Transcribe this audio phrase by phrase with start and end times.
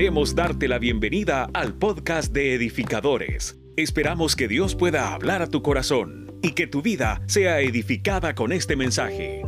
[0.00, 3.58] Queremos darte la bienvenida al podcast de edificadores.
[3.76, 8.50] Esperamos que Dios pueda hablar a tu corazón y que tu vida sea edificada con
[8.50, 9.42] este mensaje.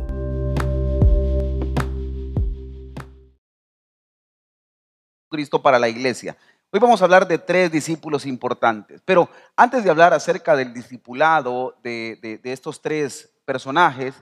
[5.27, 6.37] Cristo para la iglesia.
[6.69, 11.79] Hoy vamos a hablar de tres discípulos importantes, pero antes de hablar acerca del discipulado
[11.81, 14.13] de, de- estos tres personajes,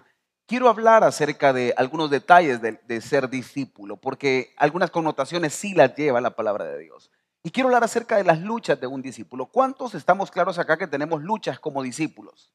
[0.51, 6.19] quiero hablar acerca de algunos detalles de, ser discípulo, porque algunas connotaciones sí las lleva
[6.19, 7.09] la palabra de Dios.
[7.41, 9.45] Y quiero hablar acerca de las luchas de un discípulo.
[9.45, 12.53] ¿Cuántos estamos claros acá que tenemos luchas como discípulos?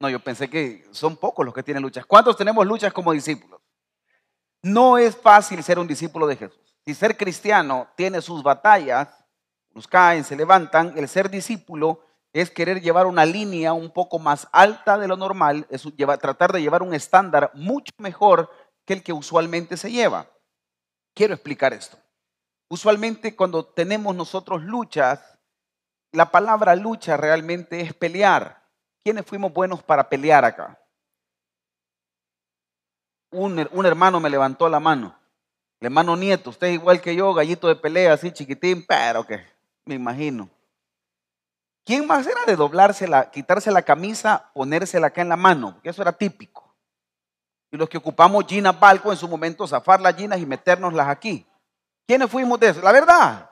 [0.00, 2.04] No, yo pensé que son pocos los que tienen luchas.
[2.06, 3.60] ¿Cuántos tenemos luchas como discípulos?
[4.60, 6.76] No es fácil ser un discípulo de Jesús.
[6.84, 9.24] Si ser cristiano tiene sus batallas,
[9.72, 12.00] nos caen, se levantan, el ser discípulo
[12.32, 15.84] es querer llevar una línea un poco más alta de lo normal, es
[16.20, 18.50] tratar de llevar un estándar mucho mejor
[18.84, 20.26] que el que usualmente se lleva.
[21.14, 21.98] Quiero explicar esto.
[22.68, 25.38] Usualmente cuando tenemos nosotros luchas,
[26.12, 28.62] la palabra lucha realmente es pelear.
[29.02, 30.78] ¿Quiénes fuimos buenos para pelear acá?
[33.32, 35.16] Un hermano me levantó la mano.
[35.80, 39.40] El hermano Nieto, usted es igual que yo, gallito de pelea, así chiquitín, pero que
[39.84, 40.48] me imagino.
[41.90, 45.80] ¿Quién más era de doblársela, quitarse la camisa, ponérsela acá en la mano?
[45.82, 46.72] Eso era típico.
[47.68, 51.44] Y los que ocupamos Gina Balco en su momento, zafar las ginas y metérnoslas aquí.
[52.06, 52.80] ¿Quiénes fuimos de eso?
[52.80, 53.50] La verdad.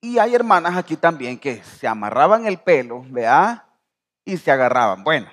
[0.00, 3.68] Y hay hermanas aquí también que se amarraban el pelo, ¿vea?
[4.24, 5.04] Y se agarraban.
[5.04, 5.30] Bueno,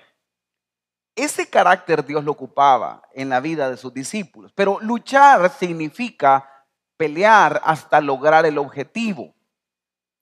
[1.15, 4.51] ese carácter Dios lo ocupaba en la vida de sus discípulos.
[4.53, 6.47] Pero luchar significa
[6.95, 9.33] pelear hasta lograr el objetivo.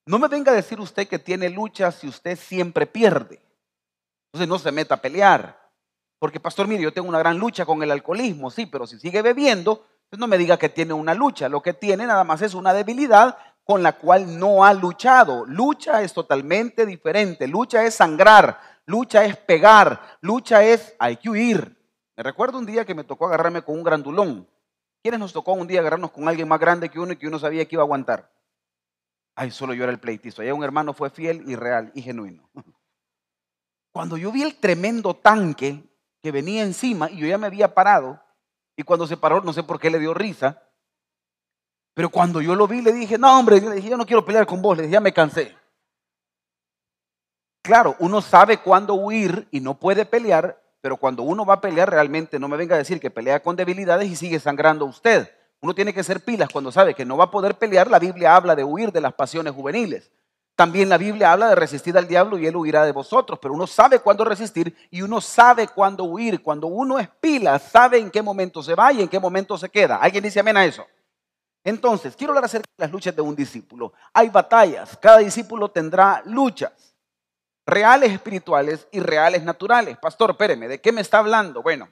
[0.09, 3.39] No me venga a decir usted que tiene lucha si usted siempre pierde.
[4.25, 5.69] Entonces no se meta a pelear.
[6.17, 9.21] Porque, pastor, mire, yo tengo una gran lucha con el alcoholismo, sí, pero si sigue
[9.21, 9.85] bebiendo,
[10.17, 11.47] no me diga que tiene una lucha.
[11.47, 15.45] Lo que tiene nada más es una debilidad con la cual no ha luchado.
[15.45, 17.47] Lucha es totalmente diferente.
[17.47, 21.77] Lucha es sangrar, lucha es pegar, lucha es hay que huir.
[22.17, 24.49] Me recuerdo un día que me tocó agarrarme con un grandulón.
[25.03, 27.37] ¿Quiénes nos tocó un día agarrarnos con alguien más grande que uno y que uno
[27.37, 28.38] sabía que iba a aguantar?
[29.41, 30.41] Ay, solo yo era el pleitizo.
[30.41, 32.49] Allá un hermano fue fiel y real y genuino.
[33.93, 35.81] Cuando yo vi el tremendo tanque
[36.21, 38.21] que venía encima y yo ya me había parado,
[38.75, 40.61] y cuando se paró, no sé por qué le dio risa,
[41.93, 44.45] pero cuando yo lo vi, le dije, no, hombre, le dije, yo no quiero pelear
[44.45, 45.57] con vos, le dije, ya me cansé.
[47.61, 51.89] Claro, uno sabe cuándo huir y no puede pelear, pero cuando uno va a pelear
[51.89, 55.33] realmente, no me venga a decir que pelea con debilidades y sigue sangrando usted.
[55.61, 57.89] Uno tiene que ser pilas cuando sabe que no va a poder pelear.
[57.89, 60.11] La Biblia habla de huir de las pasiones juveniles.
[60.55, 63.65] También la Biblia habla de resistir al diablo y él huirá de vosotros, pero uno
[63.65, 66.43] sabe cuándo resistir y uno sabe cuándo huir.
[66.43, 69.69] Cuando uno es pila, sabe en qué momento se va y en qué momento se
[69.69, 69.95] queda.
[69.95, 70.85] ¿Alguien dice amén a eso?
[71.63, 73.93] Entonces, quiero hablar acerca de las luchas de un discípulo.
[74.13, 76.93] Hay batallas, cada discípulo tendrá luchas,
[77.65, 79.97] reales espirituales y reales naturales.
[79.97, 81.61] Pastor, espéreme, ¿de qué me está hablando?
[81.61, 81.87] Bueno,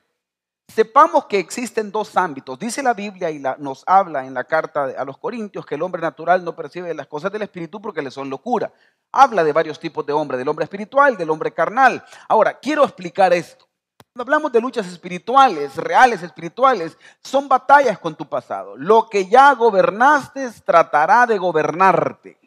[0.68, 2.60] sepamos que existen dos ámbitos.
[2.60, 6.02] Dice la Biblia y nos habla en la carta a los Corintios que el hombre
[6.02, 8.72] natural no percibe las cosas del espíritu porque le son locura.
[9.12, 12.04] Habla de varios tipos de hombre, del hombre espiritual, del hombre carnal.
[12.28, 13.68] Ahora, quiero explicar esto.
[14.14, 18.76] Cuando hablamos de luchas espirituales, reales espirituales, son batallas con tu pasado.
[18.76, 22.38] Lo que ya gobernaste tratará de gobernarte.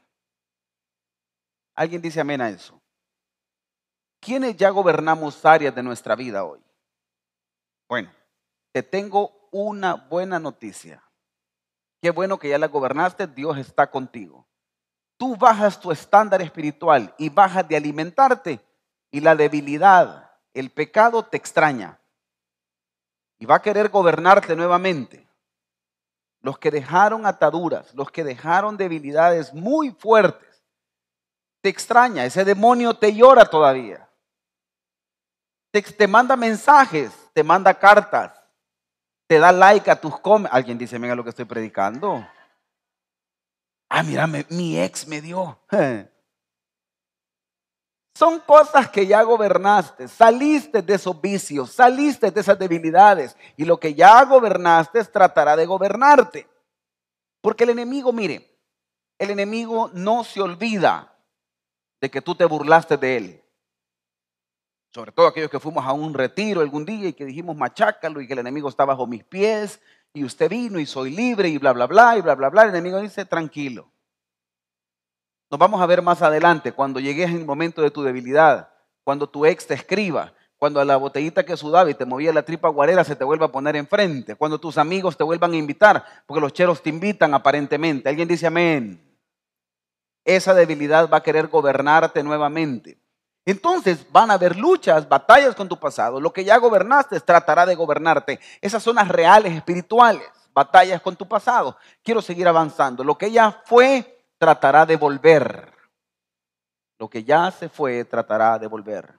[1.74, 2.80] ¿Alguien dice amén a eso?
[4.20, 6.60] ¿Quiénes ya gobernamos áreas de nuestra vida hoy?
[7.90, 8.08] Bueno,
[8.70, 11.02] te tengo una buena noticia.
[12.00, 14.46] Qué bueno que ya la gobernaste, Dios está contigo.
[15.16, 18.60] Tú bajas tu estándar espiritual y bajas de alimentarte
[19.10, 21.98] y la debilidad, el pecado te extraña
[23.40, 25.28] y va a querer gobernarte nuevamente.
[26.42, 30.62] Los que dejaron ataduras, los que dejaron debilidades muy fuertes,
[31.60, 34.08] te extraña, ese demonio te llora todavía.
[35.72, 38.32] Te, te manda mensajes, te manda cartas,
[39.26, 40.56] te da like a tus comentarios.
[40.56, 42.26] Alguien dice, venga lo que estoy predicando.
[43.88, 45.58] Ah, mira, mi ex me dio.
[48.20, 53.80] Son cosas que ya gobernaste, saliste de esos vicios, saliste de esas debilidades y lo
[53.80, 56.46] que ya gobernaste tratará de gobernarte.
[57.40, 58.58] Porque el enemigo, mire,
[59.18, 61.16] el enemigo no se olvida
[62.00, 63.39] de que tú te burlaste de él.
[64.92, 68.26] Sobre todo aquellos que fuimos a un retiro algún día y que dijimos machácalo y
[68.26, 69.80] que el enemigo está bajo mis pies
[70.12, 72.62] y usted vino y soy libre y bla, bla, bla y bla, bla, bla.
[72.62, 73.90] El enemigo dice, tranquilo.
[75.50, 78.72] Nos vamos a ver más adelante, cuando llegues en el momento de tu debilidad,
[79.02, 82.42] cuando tu ex te escriba, Cuando a la botellita que sudaba y te movía la
[82.42, 84.36] tripa guarera se te vuelva a poner enfrente.
[84.36, 88.10] Cuando tus amigos te vuelvan a invitar, porque los cheros te invitan aparentemente.
[88.10, 89.00] Alguien dice amén.
[90.22, 92.99] Esa debilidad va a querer gobernarte nuevamente.
[93.44, 96.20] Entonces van a haber luchas, batallas con tu pasado.
[96.20, 98.38] Lo que ya gobernaste tratará de gobernarte.
[98.60, 101.76] Esas son las reales espirituales, batallas con tu pasado.
[102.02, 103.02] Quiero seguir avanzando.
[103.02, 105.72] Lo que ya fue tratará de volver.
[106.98, 109.18] Lo que ya se fue tratará de volver.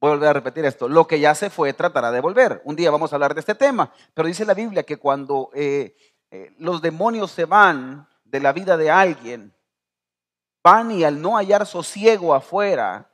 [0.00, 0.88] Voy a volver a repetir esto.
[0.88, 2.60] Lo que ya se fue tratará de volver.
[2.64, 5.94] Un día vamos a hablar de este tema, pero dice la Biblia que cuando eh,
[6.32, 9.54] eh, los demonios se van de la vida de alguien,
[10.64, 13.11] van y al no hallar sosiego afuera,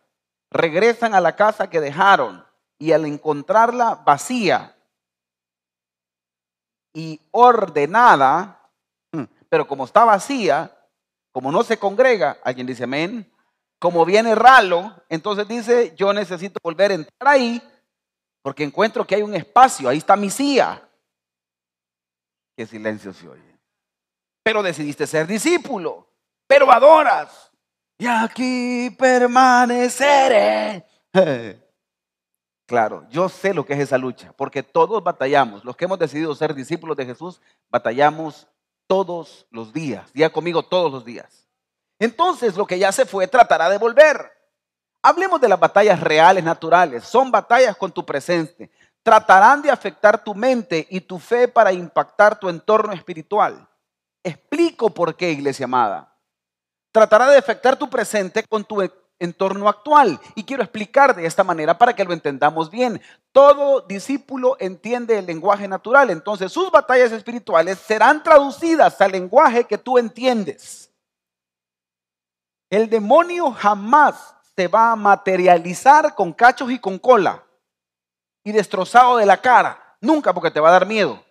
[0.50, 2.44] regresan a la casa que dejaron
[2.78, 4.76] y al encontrarla vacía
[6.94, 8.70] y ordenada,
[9.12, 10.74] mm, pero como está vacía,
[11.32, 13.30] como no se congrega, alguien dice amén,
[13.78, 17.62] como viene ralo, entonces dice, yo necesito volver a entrar ahí
[18.42, 20.88] porque encuentro que hay un espacio, ahí está mi silla.
[22.56, 23.58] Qué silencio se oye.
[24.42, 26.08] Pero decidiste ser discípulo,
[26.46, 27.47] pero adoras
[27.98, 30.86] y aquí permaneceré.
[32.66, 35.64] Claro, yo sé lo que es esa lucha, porque todos batallamos.
[35.64, 37.40] Los que hemos decidido ser discípulos de Jesús,
[37.70, 38.46] batallamos
[38.86, 40.12] todos los días.
[40.12, 41.48] Día conmigo todos los días.
[41.98, 44.30] Entonces, lo que ya se fue tratará de volver.
[45.00, 47.04] Hablemos de las batallas reales, naturales.
[47.04, 48.70] Son batallas con tu presente.
[49.02, 53.66] Tratarán de afectar tu mente y tu fe para impactar tu entorno espiritual.
[54.22, 56.07] Explico por qué, iglesia amada
[56.98, 58.82] tratará de afectar tu presente con tu
[59.20, 60.18] entorno actual.
[60.34, 63.00] Y quiero explicar de esta manera para que lo entendamos bien.
[63.30, 69.78] Todo discípulo entiende el lenguaje natural, entonces sus batallas espirituales serán traducidas al lenguaje que
[69.78, 70.90] tú entiendes.
[72.68, 77.44] El demonio jamás se va a materializar con cachos y con cola
[78.42, 79.96] y destrozado de la cara.
[80.00, 81.22] Nunca porque te va a dar miedo.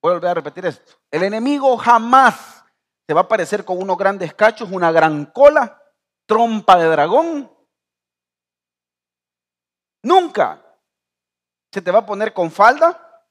[0.00, 0.92] Voy a volver a repetir esto.
[1.10, 2.51] El enemigo jamás
[3.06, 5.82] se va a aparecer con unos grandes cachos, una gran cola,
[6.26, 7.50] trompa de dragón.
[10.04, 10.62] Nunca
[11.72, 13.24] se te va a poner con falda,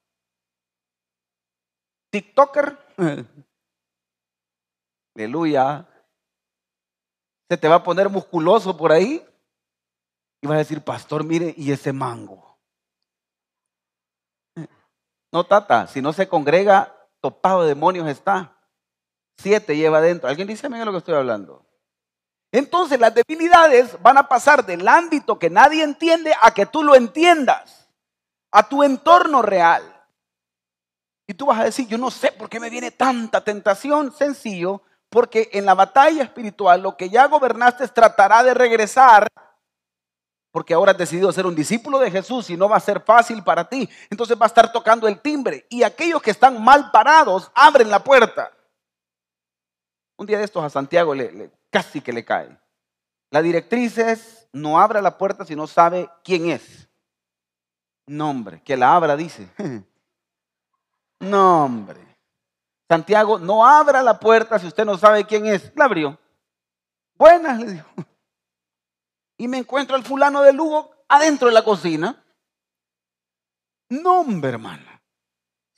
[2.12, 2.78] TikToker.
[5.16, 5.88] Aleluya.
[7.50, 9.26] Se te va a poner musculoso por ahí
[10.42, 12.58] y vas a decir, pastor, mire, y ese mango.
[15.34, 18.61] No, tata, si no se congrega, topado de demonios está.
[19.38, 20.30] Siete lleva adentro.
[20.30, 21.66] ¿Alguien dice a lo que estoy hablando?
[22.52, 26.96] Entonces las debilidades van a pasar del ámbito que nadie entiende a que tú lo
[26.96, 27.88] entiendas,
[28.52, 29.84] a tu entorno real.
[31.28, 34.12] Y tú vas a decir, yo no sé por qué me viene tanta tentación.
[34.12, 39.28] Sencillo, porque en la batalla espiritual lo que ya gobernaste tratará de regresar
[40.52, 43.44] porque ahora has decidido ser un discípulo de Jesús y no va a ser fácil
[43.44, 43.90] para ti.
[44.10, 48.04] Entonces va a estar tocando el timbre y aquellos que están mal parados abren la
[48.04, 48.52] puerta.
[50.22, 52.56] Un día de estos a Santiago le, casi que le cae.
[53.32, 56.88] La directriz es no abra la puerta si no sabe quién es.
[58.06, 59.50] Nombre, que la abra, dice.
[61.20, 62.00] Nombre.
[62.88, 65.72] Santiago, no abra la puerta si usted no sabe quién es.
[65.76, 66.20] La abrió.
[67.18, 67.90] Buenas, le dijo
[69.42, 72.24] y me encuentro al fulano de Lugo adentro de la cocina.
[73.90, 74.91] No, hombre, hermano.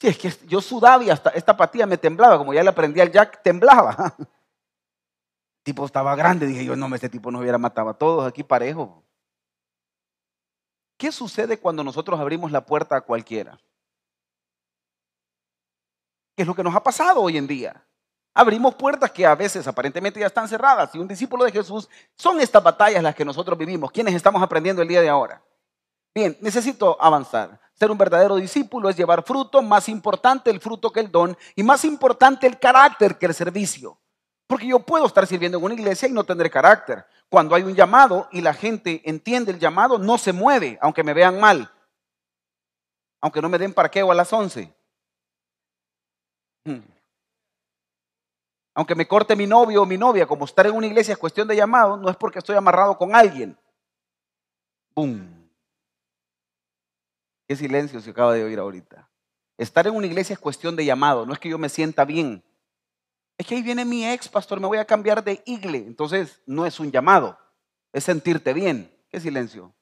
[0.03, 3.00] Si es que yo sudaba y hasta esta patilla me temblaba, como ya le aprendí
[3.00, 4.13] al Jack, temblaba.
[4.19, 4.27] El
[5.63, 9.01] tipo estaba grande, dije yo, no, este tipo nos hubiera matado a todos aquí parejo.
[10.98, 13.57] ¿Qué sucede cuando nosotros abrimos la puerta a cualquiera?
[16.36, 17.81] ¿Qué es lo que nos ha pasado hoy en día?
[18.33, 20.93] Abrimos puertas que a veces aparentemente ya están cerradas.
[20.95, 23.89] Y un discípulo de Jesús son estas batallas las que nosotros vivimos.
[23.89, 25.41] ¿Quiénes estamos aprendiendo el día de ahora?
[26.13, 27.62] Bien, necesito avanzar.
[27.75, 31.63] Ser un verdadero discípulo es llevar fruto, más importante el fruto que el don y
[31.63, 33.97] más importante el carácter que el servicio.
[34.47, 37.05] Porque yo puedo estar sirviendo en una iglesia y no tener carácter.
[37.29, 41.13] Cuando hay un llamado y la gente entiende el llamado, no se mueve, aunque me
[41.13, 41.71] vean mal.
[43.21, 44.71] Aunque no me den parqueo a las 11.
[48.75, 51.47] Aunque me corte mi novio o mi novia, como estar en una iglesia es cuestión
[51.47, 53.57] de llamado, no es porque estoy amarrado con alguien.
[54.95, 55.42] ¡Bum!
[57.47, 59.09] Qué silencio se acaba de oír ahorita.
[59.57, 62.43] Estar en una iglesia es cuestión de llamado, no es que yo me sienta bien.
[63.38, 65.79] Es que ahí viene mi ex, pastor, me voy a cambiar de igle.
[65.79, 67.38] Entonces, no es un llamado,
[67.91, 68.89] es sentirte bien.
[69.09, 69.73] Qué silencio.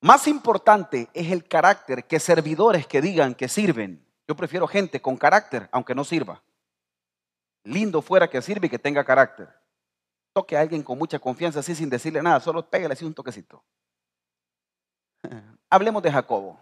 [0.00, 4.06] Más importante es el carácter que servidores que digan que sirven.
[4.28, 6.42] Yo prefiero gente con carácter, aunque no sirva.
[7.64, 9.48] Lindo fuera que sirva y que tenga carácter.
[10.32, 13.64] toque a alguien con mucha confianza, así sin decirle nada, solo pégale así un toquecito.
[15.74, 16.56] Hablemos de Jacobo.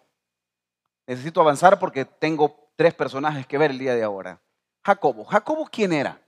[1.07, 4.41] Necesito avanzar porque tengo tres personajes que ver el día de ahora.
[4.83, 5.27] Jacobo.
[5.27, 6.19] ¿Jacobo quién era?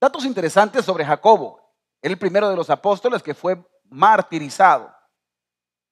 [0.00, 1.60] Datos interesantes sobre Jacobo.
[2.00, 4.90] el primero de los apóstoles que fue martirizado.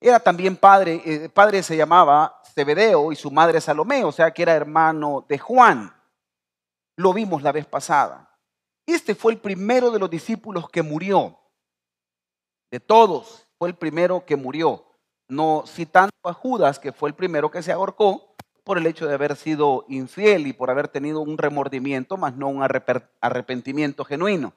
[0.00, 4.40] Era también padre, eh, padre se llamaba Zebedeo y su madre Salomé, o sea que
[4.40, 5.94] era hermano de Juan.
[6.96, 8.34] Lo vimos la vez pasada.
[8.86, 11.38] Este fue el primero de los discípulos que murió.
[12.70, 14.89] De todos, fue el primero que murió.
[15.30, 18.34] No citando a Judas, que fue el primero que se ahorcó
[18.64, 22.48] por el hecho de haber sido infiel y por haber tenido un remordimiento, más no
[22.48, 24.52] un arrepentimiento genuino.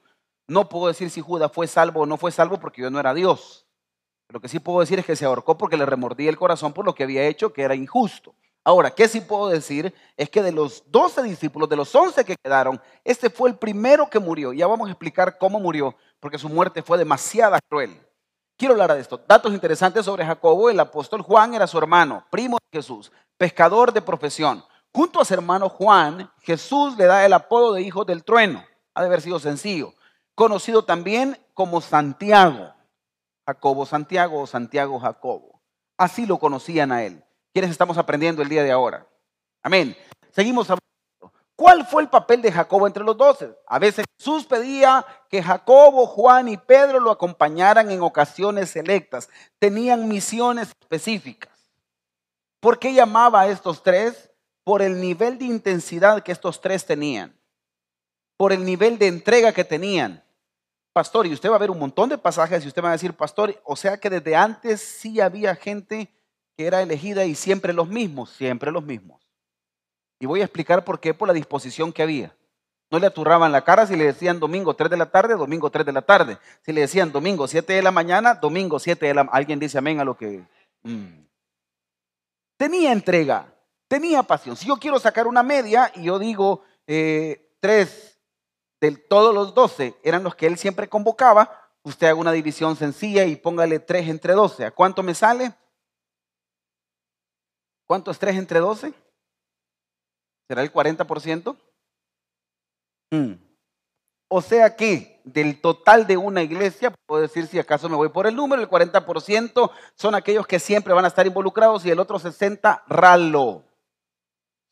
[0.46, 3.14] No puedo decir si Judas fue salvo o no fue salvo porque yo no era
[3.14, 3.66] Dios.
[4.28, 6.84] Lo que sí puedo decir es que se ahorcó porque le remordía el corazón por
[6.84, 8.34] lo que había hecho, que era injusto.
[8.64, 9.94] Ahora, ¿qué sí puedo decir?
[10.16, 14.08] Es que de los 12 discípulos, de los 11 que quedaron, este fue el primero
[14.08, 14.52] que murió.
[14.52, 17.94] Ya vamos a explicar cómo murió, porque su muerte fue demasiado cruel.
[18.56, 19.20] Quiero hablar de esto.
[19.26, 20.70] Datos interesantes sobre Jacobo.
[20.70, 24.64] El apóstol Juan era su hermano, primo de Jesús, pescador de profesión.
[24.92, 28.64] Junto a su hermano Juan, Jesús le da el apodo de hijo del trueno.
[28.94, 29.94] Ha de haber sido sencillo.
[30.36, 32.72] Conocido también como Santiago.
[33.46, 35.60] Jacobo Santiago o Santiago Jacobo.
[35.98, 37.24] Así lo conocían a él.
[37.52, 39.06] ¿Quiénes estamos aprendiendo el día de ahora?
[39.62, 39.96] Amén.
[40.30, 40.83] Seguimos hablando.
[41.56, 43.56] ¿Cuál fue el papel de Jacobo entre los doce?
[43.66, 49.28] A veces Jesús pedía que Jacobo, Juan y Pedro lo acompañaran en ocasiones selectas.
[49.58, 51.52] Tenían misiones específicas.
[52.60, 54.30] ¿Por qué llamaba a estos tres?
[54.64, 57.38] Por el nivel de intensidad que estos tres tenían.
[58.36, 60.24] Por el nivel de entrega que tenían
[60.94, 63.12] pastor, y usted va a ver un montón de pasajes y usted va a decir,
[63.14, 66.08] pastor, o sea que desde antes sí había gente
[66.56, 69.23] que era elegida y siempre los mismos, siempre los mismos.
[70.18, 72.34] Y voy a explicar por qué, por la disposición que había.
[72.90, 75.84] No le aturraban la cara si le decían domingo 3 de la tarde, domingo 3
[75.84, 76.38] de la tarde.
[76.62, 80.00] Si le decían domingo 7 de la mañana, domingo 7 de la Alguien dice amén
[80.00, 80.44] a lo que...
[80.82, 81.24] Mm.
[82.56, 83.52] Tenía entrega,
[83.88, 84.56] tenía pasión.
[84.56, 88.14] Si yo quiero sacar una media y yo digo eh, 3
[88.92, 93.36] todos los 12 eran los que él siempre convocaba, usted haga una división sencilla y
[93.36, 94.66] póngale 3 entre 12.
[94.66, 95.54] ¿A cuánto me sale?
[97.86, 98.92] ¿Cuánto es 3 entre 12?
[100.48, 101.56] ¿Será el 40%?
[103.10, 103.34] Hmm.
[104.28, 108.26] O sea que del total de una iglesia, puedo decir si acaso me voy por
[108.26, 112.18] el número, el 40% son aquellos que siempre van a estar involucrados y el otro
[112.18, 113.62] 60% ralo.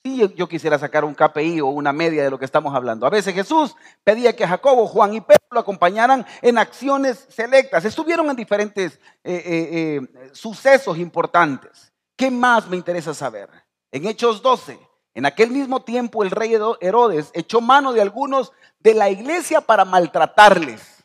[0.04, 3.06] Si yo quisiera sacar un KPI o una media de lo que estamos hablando.
[3.06, 7.84] A veces Jesús pedía que Jacobo, Juan y Pedro lo acompañaran en acciones selectas.
[7.84, 11.92] Estuvieron en diferentes eh, eh, eh, sucesos importantes.
[12.16, 13.48] ¿Qué más me interesa saber?
[13.92, 14.76] En Hechos 12,
[15.14, 19.84] en aquel mismo tiempo el rey Herodes echó mano de algunos de la iglesia para
[19.84, 21.04] maltratarles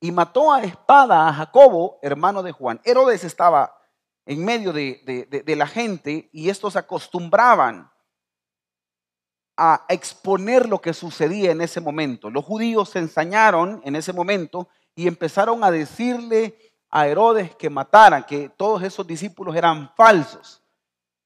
[0.00, 2.80] y mató a espada a Jacobo, hermano de Juan.
[2.84, 3.74] Herodes estaba
[4.26, 7.92] en medio de la gente y estos acostumbraban
[9.56, 12.30] a exponer lo que sucedía en ese momento.
[12.30, 16.56] Los judíos se ensañaron en ese momento y empezaron a decirle
[16.90, 20.61] a Herodes que mataran, que todos esos discípulos eran falsos.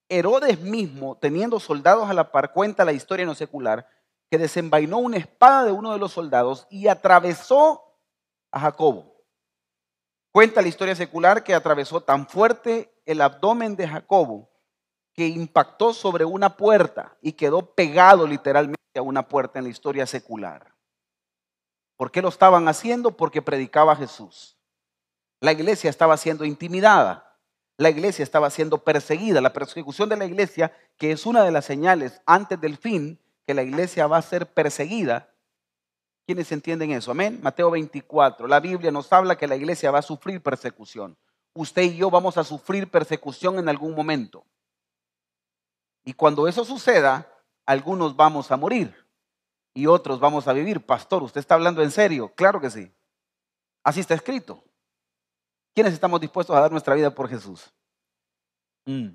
[0.09, 3.89] Herodes mismo, teniendo soldados a la par, cuenta la historia no secular,
[4.31, 7.83] que desenvainó una espada de uno de los soldados y atravesó
[8.51, 9.25] a Jacobo.
[10.33, 14.51] Cuenta la historia secular que atravesó tan fuerte el abdomen de Jacobo
[15.15, 20.07] que impactó sobre una puerta y quedó pegado literalmente a una puerta en la historia
[20.07, 20.75] secular.
[21.97, 23.17] ¿Por qué lo estaban haciendo?
[23.17, 24.59] Porque predicaba Jesús.
[25.41, 27.26] La iglesia estaba siendo intimidada.
[27.79, 29.41] La iglesia estaba siendo perseguida.
[29.41, 33.55] La persecución de la iglesia, que es una de las señales antes del fin, que
[33.55, 35.33] la iglesia va a ser perseguida.
[36.27, 37.11] ¿Quiénes entienden eso?
[37.11, 37.39] Amén.
[37.43, 38.47] Mateo 24.
[38.49, 41.17] La Biblia nos habla que la iglesia va a sufrir persecución.
[41.55, 44.45] Usted y yo vamos a sufrir persecución en algún momento.
[46.05, 47.31] Y cuando eso suceda,
[47.65, 48.95] algunos vamos a morir
[49.75, 50.85] y otros vamos a vivir.
[50.85, 52.33] Pastor, ¿usted está hablando en serio?
[52.35, 52.91] Claro que sí.
[53.85, 54.65] Así está escrito.
[55.77, 57.71] ¿Quiénes estamos dispuestos a dar nuestra vida por Jesús?
[58.87, 59.09] Mm.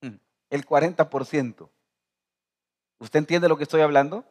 [0.00, 0.18] Mm.
[0.48, 1.68] El 40%.
[2.98, 4.24] ¿Usted entiende lo que estoy hablando?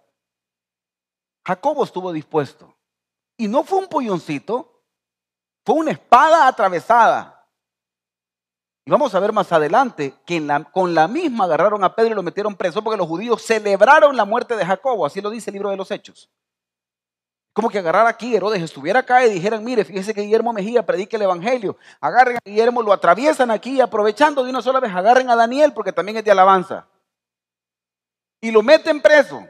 [1.45, 2.75] Jacobo estuvo dispuesto.
[3.37, 4.81] Y no fue un polloncito,
[5.63, 7.47] fue una espada atravesada.
[8.85, 10.41] Y vamos a ver más adelante que
[10.71, 14.25] con la misma agarraron a Pedro y lo metieron preso porque los judíos celebraron la
[14.25, 16.27] muerte de Jacobo, así lo dice el libro de los Hechos.
[17.53, 21.17] Como que agarrar aquí, Herodes estuviera acá y dijeran, mire, fíjese que Guillermo Mejía predique
[21.17, 21.77] el Evangelio.
[22.01, 25.93] Agarren a Guillermo, lo atraviesan aquí, aprovechando de una sola vez, agarren a Daniel porque
[25.93, 26.87] también es de alabanza.
[28.41, 29.45] Y lo meten preso.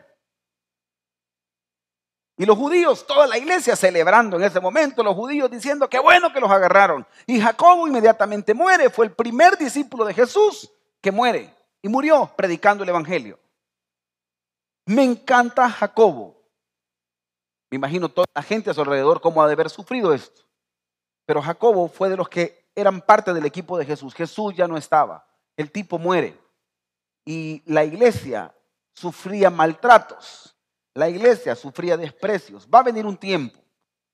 [2.36, 6.34] Y los judíos, toda la iglesia celebrando en ese momento, los judíos diciendo que bueno
[6.34, 7.08] que los agarraron.
[7.26, 10.70] Y Jacobo inmediatamente muere, fue el primer discípulo de Jesús
[11.00, 13.40] que muere y murió predicando el Evangelio.
[14.86, 16.43] Me encanta Jacobo.
[17.74, 20.44] Me imagino toda la gente a su alrededor cómo ha de haber sufrido esto.
[21.26, 24.14] Pero Jacobo fue de los que eran parte del equipo de Jesús.
[24.14, 25.26] Jesús ya no estaba.
[25.58, 26.40] El tipo muere.
[27.26, 28.54] Y la iglesia
[28.94, 30.56] sufría maltratos.
[30.94, 32.68] La iglesia sufría desprecios.
[32.72, 33.58] Va a venir un tiempo.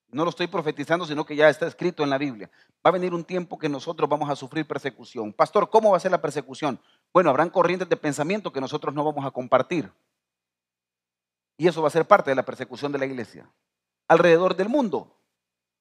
[0.08, 2.50] No lo estoy profetizando, sino que ya está escrito en la Biblia.
[2.76, 5.34] Va a venir un tiempo que nosotros vamos a sufrir persecución.
[5.34, 6.80] Pastor, ¿cómo va a ser la persecución?
[7.12, 9.92] Bueno, habrán corrientes de pensamiento que nosotros no vamos a compartir.
[11.60, 13.46] Y eso va a ser parte de la persecución de la iglesia.
[14.08, 15.14] Alrededor del mundo,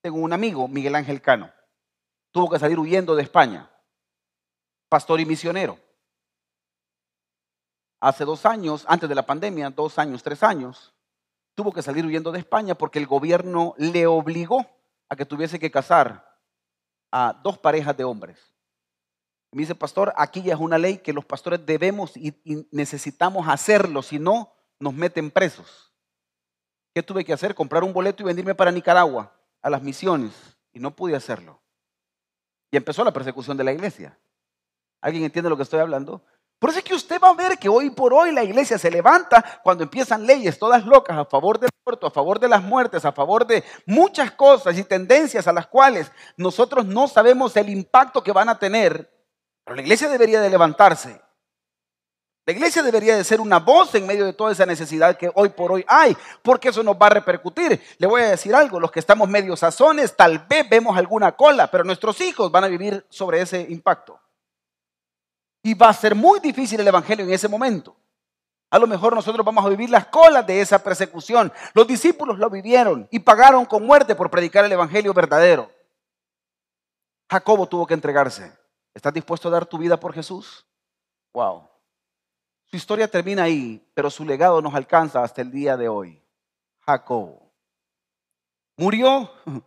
[0.01, 1.53] tengo un amigo, Miguel Ángel Cano,
[2.31, 3.71] tuvo que salir huyendo de España,
[4.89, 5.79] pastor y misionero.
[8.01, 10.93] Hace dos años, antes de la pandemia, dos años, tres años,
[11.55, 14.65] tuvo que salir huyendo de España porque el gobierno le obligó
[15.07, 16.38] a que tuviese que casar
[17.09, 18.38] a dos parejas de hombres.
[19.53, 22.36] Me dice, pastor, aquí ya es una ley que los pastores debemos y,
[22.69, 25.93] necesitamos hacerlo, si no, nos meten presos.
[26.93, 27.53] ¿Qué tuve que hacer?
[27.53, 30.33] Comprar un boleto y venirme para Nicaragua, a las misiones,
[30.71, 31.62] y no pude hacerlo.
[32.71, 34.17] Y empezó la persecución de la iglesia.
[35.01, 36.24] ¿Alguien entiende lo que estoy hablando?
[36.57, 38.91] Por eso es que usted va a ver que hoy por hoy la iglesia se
[38.91, 43.05] levanta cuando empiezan leyes todas locas a favor del muerto, a favor de las muertes,
[43.05, 48.21] a favor de muchas cosas y tendencias a las cuales nosotros no sabemos el impacto
[48.21, 49.09] que van a tener.
[49.63, 51.21] Pero la iglesia debería de levantarse
[52.50, 55.50] la iglesia debería de ser una voz en medio de toda esa necesidad que hoy
[55.50, 57.79] por hoy hay, porque eso nos va a repercutir.
[58.00, 61.70] Le voy a decir algo, los que estamos medio sazones, tal vez vemos alguna cola,
[61.70, 64.20] pero nuestros hijos van a vivir sobre ese impacto.
[65.62, 67.96] Y va a ser muy difícil el Evangelio en ese momento.
[68.72, 71.53] A lo mejor nosotros vamos a vivir las colas de esa persecución.
[71.75, 75.70] Los discípulos lo vivieron y pagaron con muerte por predicar el Evangelio verdadero.
[77.29, 78.51] Jacobo tuvo que entregarse.
[78.96, 80.65] ¿Estás dispuesto a dar tu vida por Jesús?
[81.32, 81.69] Wow.
[82.69, 86.21] Su historia termina ahí, pero su legado nos alcanza hasta el día de hoy.
[86.82, 87.39] Jacob.
[88.77, 89.32] Murió,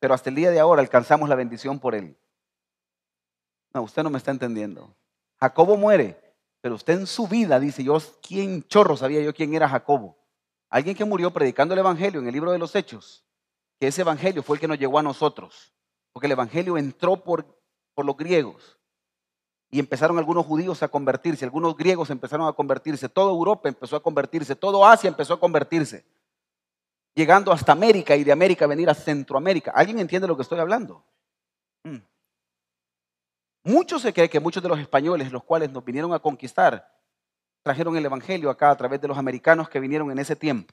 [0.00, 2.16] pero hasta el día de ahora alcanzamos la bendición por él.
[3.74, 4.96] No, usted no me está entendiendo.
[5.38, 6.18] Jacobo muere,
[6.62, 10.16] pero usted en su vida dice, yo, ¿quién chorro sabía yo quién era Jacobo?
[10.70, 13.22] Alguien que murió predicando el Evangelio en el libro de los Hechos,
[13.78, 15.74] que ese Evangelio fue el que nos llegó a nosotros,
[16.10, 17.60] porque el Evangelio entró por,
[17.94, 18.75] por los griegos
[19.76, 24.02] y empezaron algunos judíos a convertirse, algunos griegos empezaron a convertirse, toda Europa empezó a
[24.02, 26.02] convertirse, todo Asia empezó a convertirse,
[27.14, 29.72] llegando hasta América y de América a venir a Centroamérica.
[29.72, 31.04] ¿Alguien entiende lo que estoy hablando?
[31.82, 31.98] Mm.
[33.64, 36.90] Muchos se cree que muchos de los españoles, los cuales nos vinieron a conquistar,
[37.62, 40.72] trajeron el Evangelio acá a través de los americanos que vinieron en ese tiempo.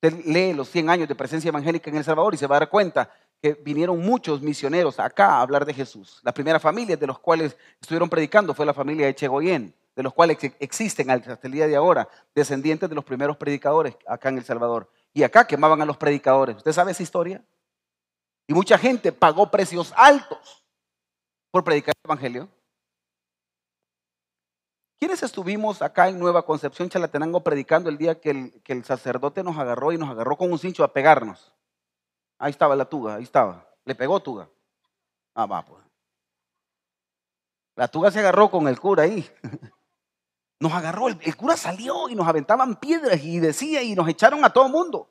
[0.00, 2.60] Usted lee los 100 años de presencia evangélica en El Salvador y se va a
[2.60, 6.20] dar cuenta que vinieron muchos misioneros acá a hablar de Jesús.
[6.22, 10.12] La primera familia de los cuales estuvieron predicando fue la familia de Chegoyen, de los
[10.12, 14.44] cuales existen hasta el día de ahora descendientes de los primeros predicadores acá en El
[14.44, 14.90] Salvador.
[15.12, 16.56] Y acá quemaban a los predicadores.
[16.56, 17.42] ¿Usted sabe esa historia?
[18.46, 20.64] Y mucha gente pagó precios altos
[21.50, 22.48] por predicar el Evangelio.
[24.98, 29.42] ¿Quiénes estuvimos acá en Nueva Concepción, Chalatenango, predicando el día que el, que el sacerdote
[29.42, 31.52] nos agarró y nos agarró con un cincho a pegarnos?
[32.40, 33.66] Ahí estaba la tuga, ahí estaba.
[33.84, 34.48] Le pegó tuga.
[35.34, 35.84] Ah, va, pues.
[37.76, 39.28] La tuga se agarró con el cura ahí.
[40.58, 44.52] Nos agarró, el, cura salió y nos aventaban piedras y decía y nos echaron a
[44.52, 45.08] todo el mundo.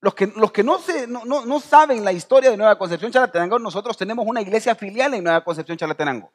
[0.00, 3.58] Los que, los que no, se, no, no, saben la historia de Nueva Concepción Chalatenango,
[3.58, 6.30] nosotros tenemos una iglesia filial en Nueva Concepción Chalatenango.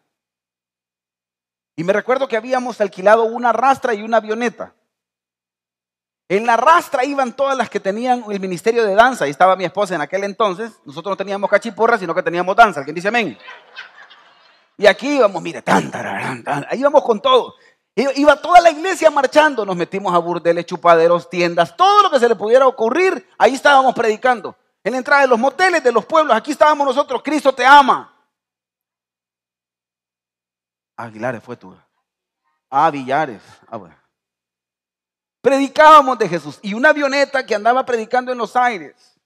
[1.77, 4.75] Y me recuerdo que habíamos alquilado una rastra y una avioneta.
[6.29, 9.25] En la rastra iban todas las que tenían el ministerio de danza.
[9.25, 10.73] Ahí estaba mi esposa en aquel entonces.
[10.83, 12.81] Nosotros no teníamos cachiporra, sino que teníamos danza.
[12.81, 13.37] ¿Alguien dice amén?
[14.77, 15.91] Y aquí íbamos, mire, tan,
[16.69, 17.55] ahí íbamos con todo.
[17.95, 19.65] Iba toda la iglesia marchando.
[19.65, 23.27] Nos metimos a burdeles, chupaderos, tiendas, todo lo que se le pudiera ocurrir.
[23.37, 24.55] Ahí estábamos predicando.
[24.83, 27.21] En la entrada de los moteles, de los pueblos, aquí estábamos nosotros.
[27.23, 28.13] Cristo te ama.
[30.97, 31.75] Aguilares fue tú.
[32.69, 33.41] Ah, Villares.
[33.67, 33.95] Ah, bueno.
[35.47, 36.59] Predicábamos de Jesús.
[36.61, 39.17] Y una avioneta que andaba predicando en los aires.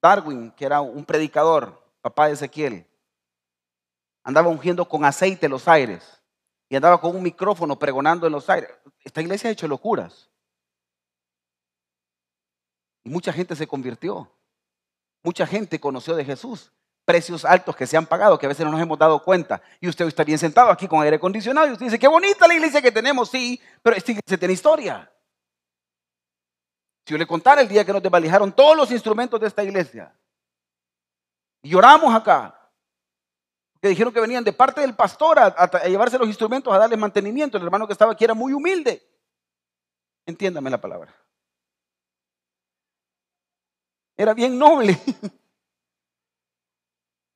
[0.00, 2.86] Darwin, que era un predicador, papá de Ezequiel,
[4.22, 6.22] andaba ungiendo con aceite los aires.
[6.68, 8.70] Y andaba con un micrófono pregonando en los aires.
[9.02, 10.30] Esta iglesia ha hecho locuras.
[13.02, 14.30] Y mucha gente se convirtió.
[15.24, 16.70] Mucha gente conoció de Jesús
[17.06, 19.62] precios altos que se han pagado, que a veces no nos hemos dado cuenta.
[19.80, 22.54] Y usted está bien sentado aquí con aire acondicionado y usted dice, qué bonita la
[22.54, 25.10] iglesia que tenemos, sí, pero esta iglesia tiene historia.
[27.06, 30.12] Si yo le contara el día que nos desvalijaron todos los instrumentos de esta iglesia,
[31.62, 32.52] y lloramos acá,
[33.80, 37.56] que dijeron que venían de parte del pastor a, llevarse los instrumentos, a darles mantenimiento.
[37.56, 39.00] El hermano que estaba aquí era muy humilde.
[40.26, 41.14] Entiéndame la palabra.
[44.16, 44.98] Era bien noble.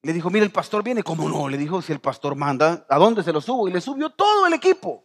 [0.03, 1.03] Le dijo, mira, el pastor viene.
[1.03, 1.49] ¿Cómo no?
[1.49, 3.69] Le dijo, si el pastor manda, ¿a dónde se lo subo?
[3.69, 5.05] Y le subió todo el equipo.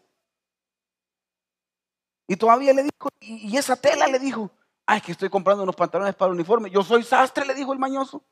[2.27, 4.49] Y todavía le dijo, y, esa tela le dijo,
[4.85, 6.71] ay, que estoy comprando unos pantalones para el uniforme.
[6.71, 8.23] Yo soy sastre, le dijo el mañoso.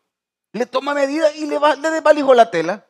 [0.54, 2.86] Le toma medida y le, va, le desvalijó la tela.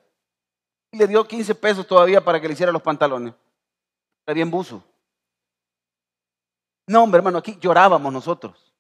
[0.92, 3.34] Y le dio 15 pesos todavía para que le hiciera los pantalones.
[4.20, 4.84] Está bien buzo.
[6.86, 8.73] No, hombre, hermano, aquí llorábamos nosotros.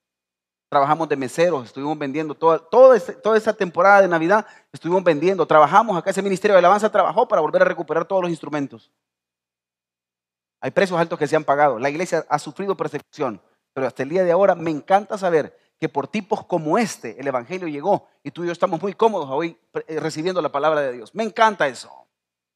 [0.73, 5.95] Trabajamos de meseros, estuvimos vendiendo toda, toda, toda esa temporada de Navidad, estuvimos vendiendo, trabajamos
[5.95, 8.91] acá, ese Ministerio de Alabanza trabajó para volver a recuperar todos los instrumentos.
[10.59, 11.77] Hay precios altos que se han pagado.
[11.77, 13.39] La iglesia ha sufrido persecución,
[13.71, 17.27] pero hasta el día de ahora me encanta saber que por tipos como este el
[17.27, 19.55] Evangelio llegó y tú y yo estamos muy cómodos hoy
[19.87, 21.13] eh, recibiendo la palabra de Dios.
[21.13, 21.91] Me encanta eso.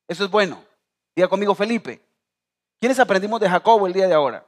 [0.07, 0.59] Eso es bueno.
[1.15, 2.01] Diga conmigo Felipe.
[2.79, 4.43] ¿Quiénes aprendimos de Jacobo el día de ahora?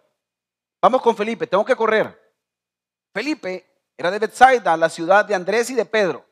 [0.82, 2.28] Vamos con Felipe, tengo que correr.
[3.13, 3.65] Felipe
[3.97, 6.25] era de Bethsaida, la ciudad de Andrés y de Pedro.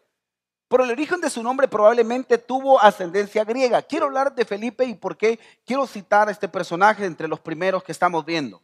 [0.67, 3.81] Por el origen de su nombre probablemente tuvo ascendencia griega.
[3.81, 7.83] Quiero hablar de Felipe y por qué quiero citar a este personaje entre los primeros
[7.83, 8.61] que estamos viendo.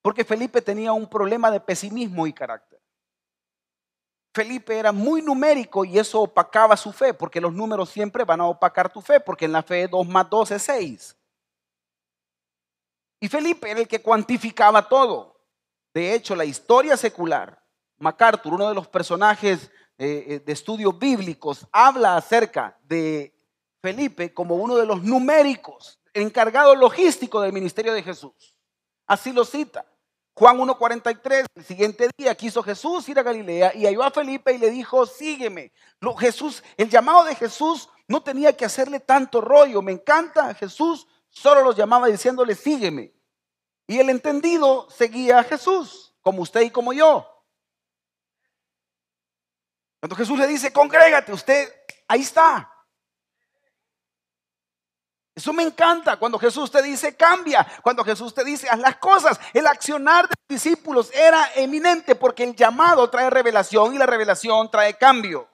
[0.00, 2.80] Porque Felipe tenía un problema de pesimismo y carácter.
[4.32, 8.46] Felipe era muy numérico y eso opacaba su fe, porque los números siempre van a
[8.46, 11.16] opacar tu fe, porque en la fe 2 más 2 es 6.
[13.18, 15.35] Y Felipe era el que cuantificaba todo.
[15.96, 17.58] De hecho, la historia secular,
[17.96, 23.34] MacArthur, uno de los personajes eh, eh, de estudios bíblicos, habla acerca de
[23.80, 28.54] Felipe como uno de los numéricos, encargado logístico del ministerio de Jesús.
[29.06, 29.86] Así lo cita.
[30.34, 34.58] Juan 1.43, el siguiente día quiso Jesús ir a Galilea y halló a Felipe y
[34.58, 35.72] le dijo, sígueme.
[36.18, 39.80] Jesús, el llamado de Jesús no tenía que hacerle tanto rollo.
[39.80, 43.15] Me encanta, Jesús solo los llamaba diciéndole, sígueme.
[43.86, 47.26] Y el entendido seguía a Jesús, como usted y como yo.
[50.00, 51.72] Cuando Jesús le dice, congrégate, usted,
[52.08, 52.72] ahí está.
[55.36, 59.38] Eso me encanta cuando Jesús te dice cambia, cuando Jesús te dice haz las cosas.
[59.52, 64.70] El accionar de los discípulos era eminente porque el llamado trae revelación y la revelación
[64.70, 65.46] trae cambio.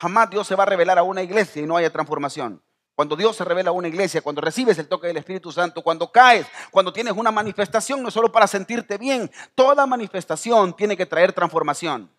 [0.00, 2.62] Jamás Dios se va a revelar a una iglesia y no haya transformación.
[2.94, 6.12] Cuando Dios se revela a una iglesia, cuando recibes el toque del Espíritu Santo, cuando
[6.12, 11.06] caes, cuando tienes una manifestación, no es solo para sentirte bien, toda manifestación tiene que
[11.06, 12.10] traer transformación.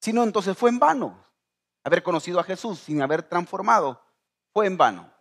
[0.00, 1.24] Si no, entonces fue en vano.
[1.82, 4.00] Haber conocido a Jesús sin haber transformado
[4.52, 5.13] fue en vano.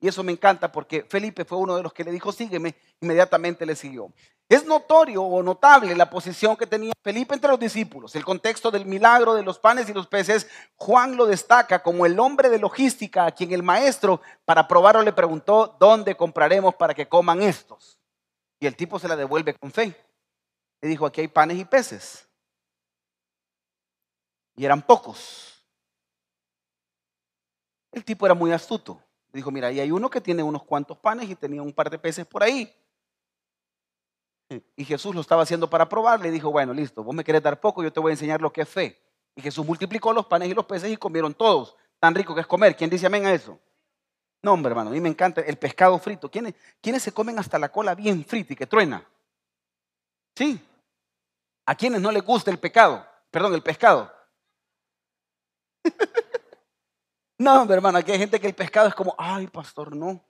[0.00, 3.64] Y eso me encanta porque Felipe fue uno de los que le dijo, sígueme, inmediatamente
[3.64, 4.12] le siguió.
[4.48, 8.14] Es notorio o notable la posición que tenía Felipe entre los discípulos.
[8.14, 12.20] El contexto del milagro de los panes y los peces, Juan lo destaca como el
[12.20, 17.08] hombre de logística a quien el maestro, para probarlo, le preguntó, ¿dónde compraremos para que
[17.08, 17.98] coman estos?
[18.60, 19.96] Y el tipo se la devuelve con fe.
[20.80, 22.28] Le dijo, aquí hay panes y peces.
[24.54, 25.64] Y eran pocos.
[27.90, 29.00] El tipo era muy astuto.
[29.36, 31.98] Dijo, mira, ahí hay uno que tiene unos cuantos panes y tenía un par de
[31.98, 32.74] peces por ahí.
[34.74, 36.20] Y Jesús lo estaba haciendo para probar.
[36.20, 38.50] Le dijo, bueno, listo, vos me querés dar poco, yo te voy a enseñar lo
[38.50, 38.98] que es fe.
[39.34, 41.76] Y Jesús multiplicó los panes y los peces y comieron todos.
[42.00, 42.74] Tan rico que es comer.
[42.76, 43.58] ¿Quién dice amén a eso?
[44.42, 46.30] No, hombre, hermano, a mí me encanta el pescado frito.
[46.30, 49.06] ¿Quiénes, ¿Quiénes se comen hasta la cola bien frita y que truena?
[50.34, 50.58] Sí.
[51.66, 53.06] ¿A quienes no les gusta el pecado?
[53.30, 54.10] Perdón, el pescado.
[57.38, 60.20] No, hermano, aquí hay gente que el pescado es como, ay, pastor, no.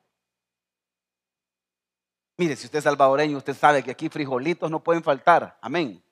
[2.36, 5.56] Mire, si usted es salvadoreño, usted sabe que aquí frijolitos no pueden faltar.
[5.60, 6.02] Amén.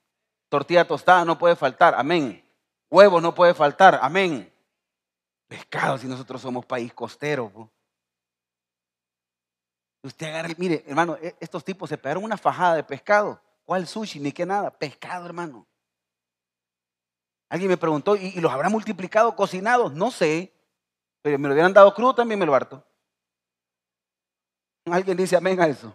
[0.49, 1.95] Tortilla tostada no puede faltar.
[1.97, 2.43] Amén.
[2.89, 3.99] Huevos no puede faltar.
[4.01, 4.51] Amén.
[5.49, 7.71] Pescado si nosotros somos país costero.
[10.03, 13.41] Usted agarra, mire, hermano, e, estos tipos se pegaron una fajada de pescado.
[13.65, 14.21] ¿Cuál sushi?
[14.21, 14.71] Ni qué nada.
[14.71, 15.67] Pescado, hermano.
[17.51, 19.93] Alguien me preguntó, ¿y, los habrá multiplicado cocinados?
[19.93, 20.54] No sé.
[21.25, 22.87] Pero me lo hubieran dado crudo, también me lo harto.
[24.85, 25.91] Alguien dice amén a eso.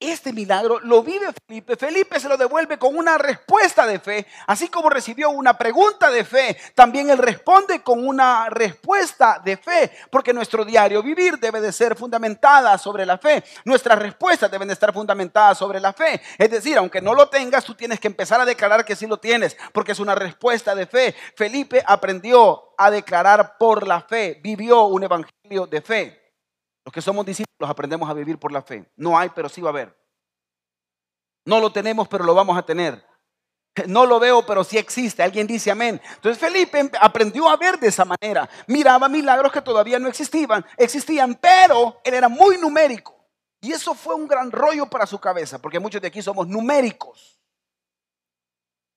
[0.00, 1.76] Este milagro lo vive Felipe.
[1.76, 4.26] Felipe se lo devuelve con una respuesta de fe.
[4.46, 9.90] Así como recibió una pregunta de fe, también él responde con una respuesta de fe.
[10.08, 13.42] Porque nuestro diario vivir debe de ser fundamentada sobre la fe.
[13.64, 16.22] Nuestras respuestas deben de estar fundamentadas sobre la fe.
[16.38, 19.18] Es decir, aunque no lo tengas, tú tienes que empezar a declarar que sí lo
[19.18, 19.56] tienes.
[19.72, 21.16] Porque es una respuesta de fe.
[21.34, 24.38] Felipe aprendió a declarar por la fe.
[24.44, 26.27] Vivió un evangelio de fe.
[26.88, 28.90] Los que somos discípulos aprendemos a vivir por la fe.
[28.96, 29.94] No hay, pero sí va a haber.
[31.44, 33.04] No lo tenemos, pero lo vamos a tener.
[33.86, 35.22] No lo veo, pero sí existe.
[35.22, 36.00] Alguien dice amén.
[36.14, 38.48] Entonces Felipe aprendió a ver de esa manera.
[38.68, 43.22] Miraba milagros que todavía no existían, existían, pero él era muy numérico.
[43.60, 47.38] Y eso fue un gran rollo para su cabeza, porque muchos de aquí somos numéricos.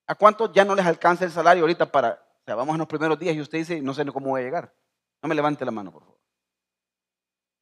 [0.07, 2.87] ¿A cuántos ya no les alcanza el salario ahorita para, o sea, vamos a los
[2.87, 4.73] primeros días y usted dice, no sé cómo voy a llegar?
[5.21, 6.20] No me levante la mano, por favor.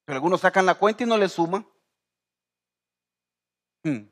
[0.09, 1.63] Pero algunos sacan la cuenta y no le suman.
[3.83, 4.07] Hmm.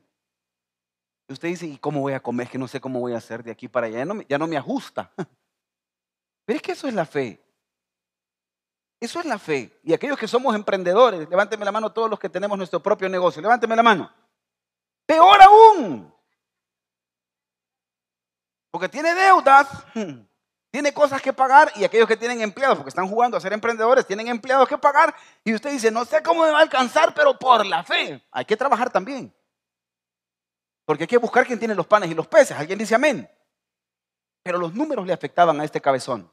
[1.27, 2.47] Y usted dice, ¿y cómo voy a comer?
[2.47, 3.97] Que no sé cómo voy a hacer de aquí para allá.
[3.97, 5.11] Ya no, ya no me ajusta.
[6.45, 7.43] Pero es que eso es la fe.
[8.99, 9.75] Eso es la fe.
[9.81, 13.41] Y aquellos que somos emprendedores, levánteme la mano todos los que tenemos nuestro propio negocio.
[13.41, 14.13] Levánteme la mano.
[15.07, 16.13] Peor aún.
[18.69, 19.67] Porque tiene deudas,
[20.77, 24.05] tiene cosas que pagar y aquellos que tienen empleados, porque están jugando a ser emprendedores,
[24.05, 25.11] tienen empleados que pagar
[25.43, 28.23] y usted dice, no sé cómo me va a alcanzar, pero por la fe.
[28.29, 29.33] Hay que trabajar también.
[30.85, 32.55] Porque hay que buscar quién tiene los panes y los peces.
[32.55, 33.27] Alguien dice amén.
[34.43, 36.31] Pero los números le afectaban a este cabezón.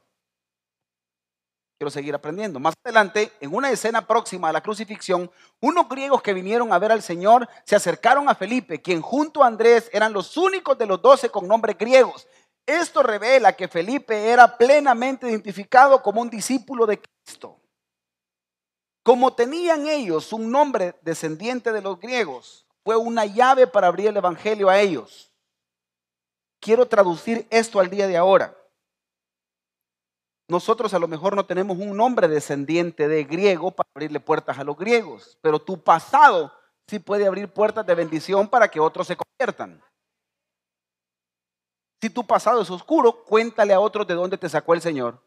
[1.79, 2.61] Quiero seguir aprendiendo.
[2.61, 5.31] Más adelante, en una escena próxima a la crucifixión,
[5.61, 9.47] unos griegos que vinieron a ver al Señor se acercaron a Felipe, quien junto a
[9.47, 12.29] Andrés eran los únicos de los doce con nombres griegos.
[12.67, 17.61] Esto revela que Felipe era plenamente identificado como un discípulo de Cristo.
[19.03, 24.17] Como tenían ellos un nombre descendiente de los griegos, fue una llave para abrir el
[24.17, 25.31] Evangelio a ellos.
[26.61, 28.57] Quiero traducir esto al día de ahora.
[30.49, 34.65] Nosotros a lo mejor no tenemos un nombre descendiente de griego para abrirle puertas a
[34.65, 36.53] los griegos, pero tu pasado
[36.87, 39.83] sí puede abrir puertas de bendición para que otros se conviertan.
[42.05, 45.19] Si tu pasado es oscuro, cuéntale a otros de dónde te sacó el Señor.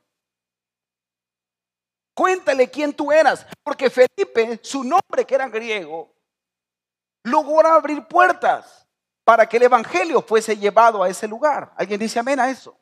[2.14, 6.14] Cuéntale quién tú eras, porque Felipe, su nombre que era griego,
[7.24, 8.88] logró abrir puertas
[9.24, 11.74] para que el Evangelio fuese llevado a ese lugar.
[11.76, 12.78] ¿Alguien dice amén a eso?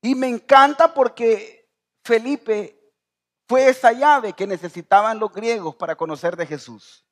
[0.00, 1.68] Y me encanta porque
[2.04, 2.94] Felipe
[3.48, 7.04] fue esa llave que necesitaban los griegos para conocer de Jesús.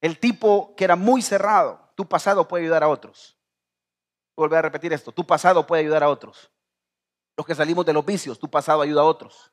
[0.00, 3.36] El tipo que era muy cerrado, tu pasado puede ayudar a otros.
[4.36, 6.50] Volver a repetir esto, tu pasado puede ayudar a otros.
[7.36, 9.52] Los que salimos de los vicios, tu pasado ayuda a otros.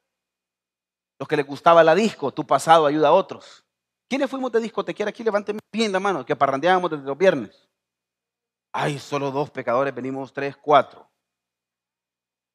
[1.18, 3.66] Los que les gustaba la disco, tu pasado ayuda a otros.
[4.08, 5.24] ¿Quiénes fuimos de discotequera aquí?
[5.24, 7.70] Levanten bien la mano, que parrandeábamos desde los viernes.
[8.72, 11.10] Ay, solo dos pecadores, venimos tres, cuatro.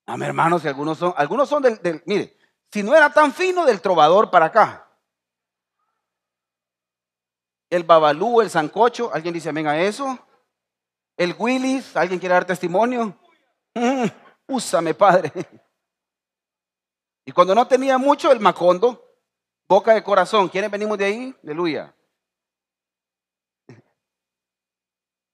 [0.06, 2.36] A mi hermano, si algunos son, algunos son del, del, mire,
[2.72, 4.88] si no era tan fino del trovador para acá.
[7.70, 10.18] El babalú, el sancocho, ¿alguien dice amén a eso?
[11.16, 13.18] El Willis, ¿alguien quiere dar testimonio?
[13.74, 14.06] Mm,
[14.48, 15.32] úsame, padre.
[17.24, 19.00] Y cuando no tenía mucho, el macondo.
[19.66, 20.48] Boca de corazón.
[20.48, 21.34] ¿Quiénes venimos de ahí?
[21.42, 21.94] Aleluya.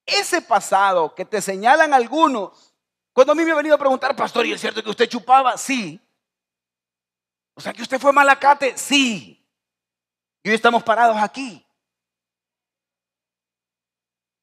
[0.06, 2.74] Ese pasado que te señalan algunos,
[3.12, 5.56] cuando a mí me ha venido a preguntar, pastor, ¿y es cierto que usted chupaba?
[5.56, 6.00] Sí.
[7.54, 8.76] O sea, que usted fue malacate?
[8.76, 9.46] Sí.
[10.42, 11.64] Y hoy estamos parados aquí.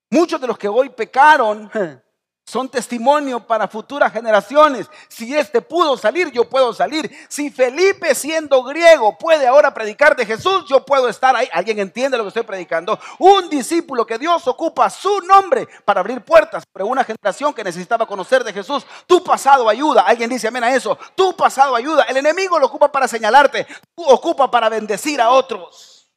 [0.10, 1.70] Muchos de los que hoy pecaron
[2.48, 4.90] son testimonio para futuras generaciones.
[5.10, 7.12] Si este pudo salir, yo puedo salir.
[7.28, 11.50] Si Felipe siendo griego puede ahora predicar de Jesús, yo puedo estar ahí.
[11.52, 12.98] ¿Alguien entiende lo que estoy predicando?
[13.20, 18.06] Un discípulo que Dios ocupa su nombre para abrir puertas para una generación que necesitaba
[18.06, 18.86] conocer de Jesús.
[19.06, 20.04] Tu pasado ayuda.
[20.04, 20.98] Alguien dice amén a eso.
[21.16, 22.04] Tu pasado ayuda.
[22.04, 23.68] El enemigo lo ocupa para señalarte.
[23.94, 26.10] Tú ocupa para bendecir a otros.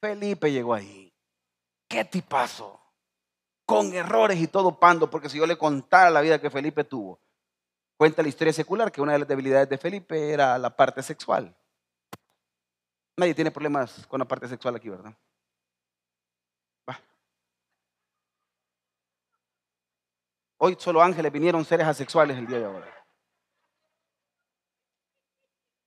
[0.00, 1.09] Felipe llegó ahí.
[1.90, 2.80] ¿Qué tipazo?
[3.70, 7.20] con errores y todo pando, porque si yo le contara la vida que Felipe tuvo,
[7.96, 11.54] cuenta la historia secular que una de las debilidades de Felipe era la parte sexual.
[13.16, 15.14] Nadie tiene problemas con la parte sexual aquí, ¿verdad?
[20.58, 22.92] Hoy solo ángeles vinieron seres asexuales el día de ahora.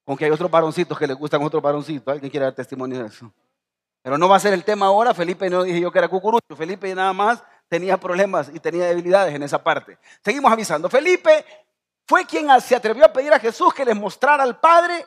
[0.06, 2.14] Aunque hay otros varoncitos que les gustan otros varoncitos.
[2.14, 3.30] ¿Alguien quiere dar testimonio de eso?
[4.04, 5.14] Pero no va a ser el tema ahora.
[5.14, 6.56] Felipe no dije yo que era cucurucho.
[6.56, 9.98] Felipe nada más tenía problemas y tenía debilidades en esa parte.
[10.24, 10.90] Seguimos avisando.
[10.90, 11.46] Felipe
[12.06, 15.06] fue quien se atrevió a pedir a Jesús que les mostrara al Padre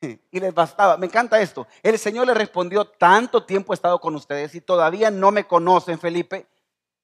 [0.00, 0.96] y les bastaba.
[0.96, 1.66] Me encanta esto.
[1.82, 5.98] El Señor le respondió, tanto tiempo he estado con ustedes y todavía no me conocen,
[5.98, 6.46] Felipe.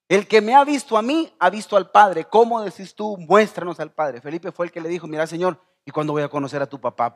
[0.09, 2.25] El que me ha visto a mí, ha visto al Padre.
[2.25, 3.17] ¿Cómo decís tú?
[3.19, 4.21] Muéstranos al Padre.
[4.21, 6.81] Felipe fue el que le dijo, mira Señor, ¿y cuándo voy a conocer a tu
[6.81, 7.15] papá?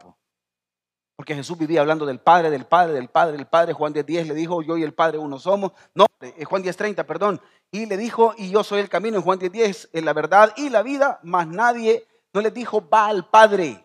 [1.16, 3.72] Porque Jesús vivía hablando del Padre, del Padre, del Padre, del Padre.
[3.72, 5.72] Juan 10, le dijo, yo y el Padre uno somos.
[5.94, 7.40] No, eh, Juan 10.30, perdón.
[7.70, 10.68] Y le dijo, y yo soy el camino en Juan 10.10, en la verdad y
[10.68, 11.18] la vida.
[11.22, 13.82] Más nadie, no le dijo, va al Padre.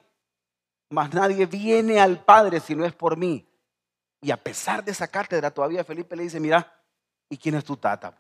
[0.90, 3.48] Más nadie viene al Padre si no es por mí.
[4.20, 6.80] Y a pesar de esa cátedra, todavía Felipe le dice, mira,
[7.30, 8.14] ¿y quién es tu tata?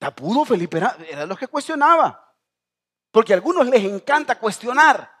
[0.00, 2.34] Tapudo Felipe era, era los que cuestionaba.
[3.12, 5.19] Porque a algunos les encanta cuestionar.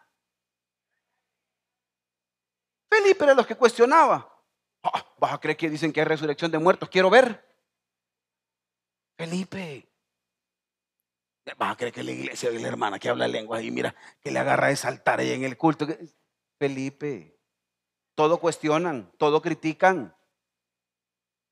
[2.90, 4.28] Felipe era los que cuestionaba.
[4.82, 6.88] Ah, ¿Vas a creer que dicen que hay resurrección de muertos?
[6.88, 7.46] Quiero ver.
[9.16, 9.86] Felipe.
[11.56, 14.30] Vas a creer que la iglesia de la hermana que habla lenguas y mira que
[14.30, 15.86] le agarra de saltar ahí en el culto.
[16.58, 17.38] Felipe.
[18.14, 20.14] Todo cuestionan, todo critican.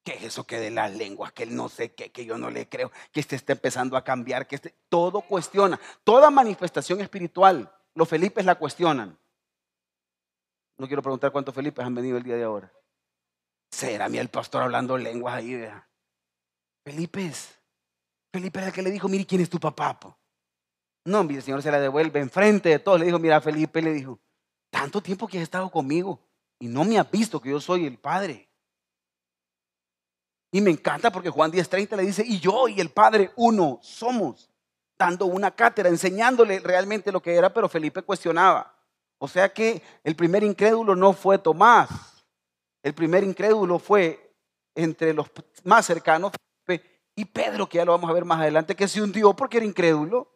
[0.05, 1.33] ¿Qué es eso que de las lenguas?
[1.33, 4.05] Que él no sé qué, que yo no le creo, que este está empezando a
[4.05, 5.79] cambiar, que este, todo cuestiona.
[6.05, 9.18] Toda manifestación espiritual, los Felipes la cuestionan.
[10.79, 12.73] No quiero preguntar cuántos Felipes han venido el día de ahora.
[13.71, 15.88] Será mí el pastor hablando lenguas ahí, vea.
[16.85, 17.31] Felipe,
[18.33, 19.99] Felipe era el que le dijo, mire, ¿quién es tu papá?
[21.05, 23.01] No, mire, el Señor se la devuelve enfrente de todos.
[23.01, 24.21] Le dijo, mira, Felipe, le dijo,
[24.71, 26.21] tanto tiempo que has estado conmigo
[26.59, 28.49] y no me has visto que yo soy el Padre.
[30.51, 34.51] Y me encanta porque Juan 10:30 le dice, y yo y el Padre uno somos,
[34.99, 38.78] dando una cátedra, enseñándole realmente lo que era, pero Felipe cuestionaba.
[39.18, 41.88] O sea que el primer incrédulo no fue Tomás,
[42.83, 44.33] el primer incrédulo fue
[44.74, 45.26] entre los
[45.64, 46.33] más cercanos
[47.18, 49.66] y Pedro, que ya lo vamos a ver más adelante, que se hundió porque era
[49.66, 50.31] incrédulo,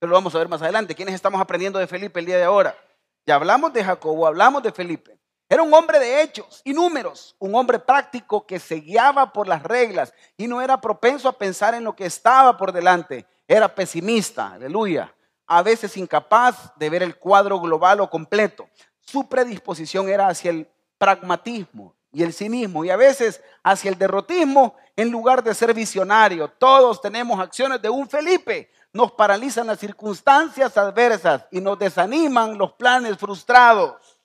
[0.00, 0.96] pero lo vamos a ver más adelante.
[0.96, 2.76] ¿Quiénes estamos aprendiendo de Felipe el día de ahora?
[3.24, 5.16] Ya hablamos de Jacobo, hablamos de Felipe.
[5.48, 9.62] Era un hombre de hechos y números, un hombre práctico que se guiaba por las
[9.62, 13.24] reglas y no era propenso a pensar en lo que estaba por delante.
[13.46, 15.14] Era pesimista, aleluya.
[15.48, 18.68] A veces incapaz de ver el cuadro global o completo.
[19.00, 24.76] Su predisposición era hacia el pragmatismo y el cinismo y a veces hacia el derrotismo
[24.96, 26.48] en lugar de ser visionario.
[26.48, 28.70] Todos tenemos acciones de un Felipe.
[28.92, 34.18] Nos paralizan las circunstancias adversas y nos desaniman los planes frustrados.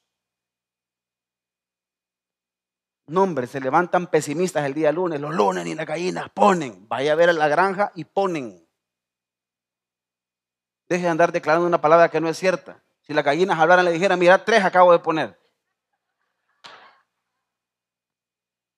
[3.05, 6.88] No, hombre, se levantan pesimistas el día lunes, los lunes ni las gallinas ponen.
[6.88, 8.62] Vaya a ver a la granja y ponen.
[10.88, 12.84] Deje de andar declarando una palabra que no es cierta.
[13.02, 15.39] Si las gallinas hablaran, le dijeran, mira, tres acabo de poner.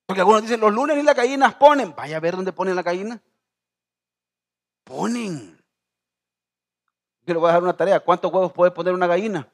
[0.06, 1.96] Porque algunos dicen, los lunes ni las gallinas ponen.
[1.96, 3.22] Vaya a ver dónde ponen la gallina.
[4.84, 5.62] Ponen.
[7.26, 8.00] Yo le voy a dar una tarea.
[8.00, 9.52] ¿Cuántos huevos puede poner una gallina?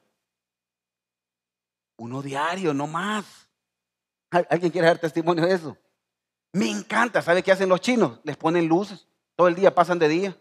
[1.96, 3.48] Uno diario, no más.
[4.30, 5.76] ¿Alguien quiere dar testimonio de eso?
[6.52, 7.22] Me encanta.
[7.22, 8.20] ¿Sabe qué hacen los chinos?
[8.24, 9.06] Les ponen luces.
[9.36, 10.36] Todo el día pasan de día.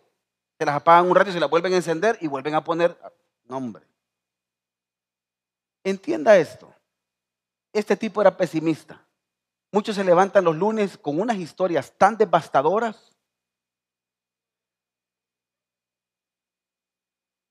[0.61, 2.95] Se las apagan un rato y se las vuelven a encender y vuelven a poner
[3.45, 3.83] nombre.
[5.83, 6.71] Entienda esto.
[7.73, 9.03] Este tipo era pesimista.
[9.71, 13.17] Muchos se levantan los lunes con unas historias tan devastadoras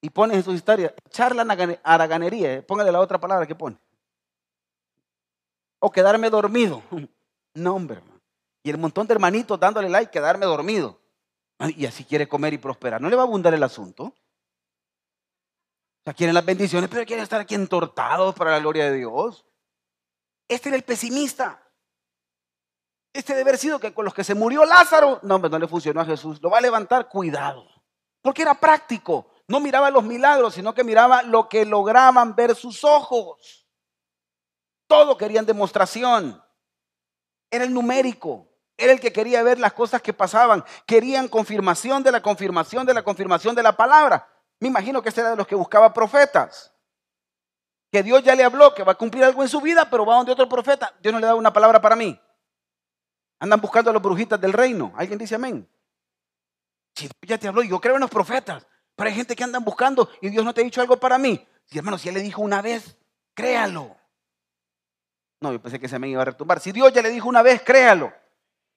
[0.01, 1.43] y ponen en sus historias, charla
[1.83, 3.77] haraganería, póngale la otra palabra que pone
[5.81, 6.81] o quedarme dormido.
[7.55, 8.01] No, hombre.
[8.63, 11.00] Y el montón de hermanitos dándole like, quedarme dormido.
[11.69, 13.01] Y así quiere comer y prosperar.
[13.01, 14.05] ¿No le va a abundar el asunto?
[14.05, 14.15] O
[16.05, 19.45] sea, quieren las bendiciones, pero quieren estar aquí entortados para la gloria de Dios.
[20.49, 21.63] Este era el pesimista.
[23.13, 26.01] Este debe haber sido que con los que se murió Lázaro, no, no le funcionó
[26.01, 26.41] a Jesús.
[26.41, 27.67] Lo va a levantar, cuidado.
[28.23, 29.31] Porque era práctico.
[29.49, 33.69] No miraba los milagros, sino que miraba lo que lograban ver sus ojos.
[34.87, 36.43] Todo querían demostración.
[37.51, 38.50] Era el numérico.
[38.81, 40.65] Era el que quería ver las cosas que pasaban.
[40.87, 44.27] Querían confirmación de la confirmación de la confirmación de la palabra.
[44.59, 46.73] Me imagino que ese era de los que buscaba profetas.
[47.93, 50.17] Que Dios ya le habló que va a cumplir algo en su vida, pero va
[50.17, 50.95] donde otro profeta.
[51.03, 52.19] Dios no le da una palabra para mí.
[53.39, 54.95] Andan buscando a los brujitas del reino.
[54.97, 55.69] ¿Alguien dice amén?
[56.95, 58.67] Si Dios ya te habló, yo creo en los profetas.
[58.97, 61.47] Pero hay gente que andan buscando y Dios no te ha dicho algo para mí.
[61.67, 62.97] Si hermano, si Él le dijo una vez,
[63.35, 63.95] créalo.
[65.43, 66.61] No, yo pensé que se me iba a retumbar.
[66.61, 68.11] Si Dios ya le dijo una vez, créalo.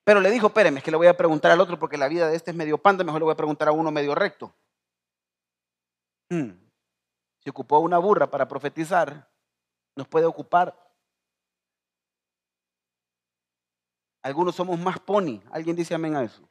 [0.04, 2.28] Pero le dijo, espéreme, es que le voy a preguntar al otro porque la vida
[2.28, 4.54] de este es medio panda, mejor le voy a preguntar a uno medio recto.
[6.30, 6.52] Hmm.
[7.39, 9.30] Si ocupó una burra para profetizar,
[9.96, 10.78] nos puede ocupar.
[14.24, 15.41] Algunos somos más pony.
[15.51, 16.47] ¿Alguien dice amén a eso?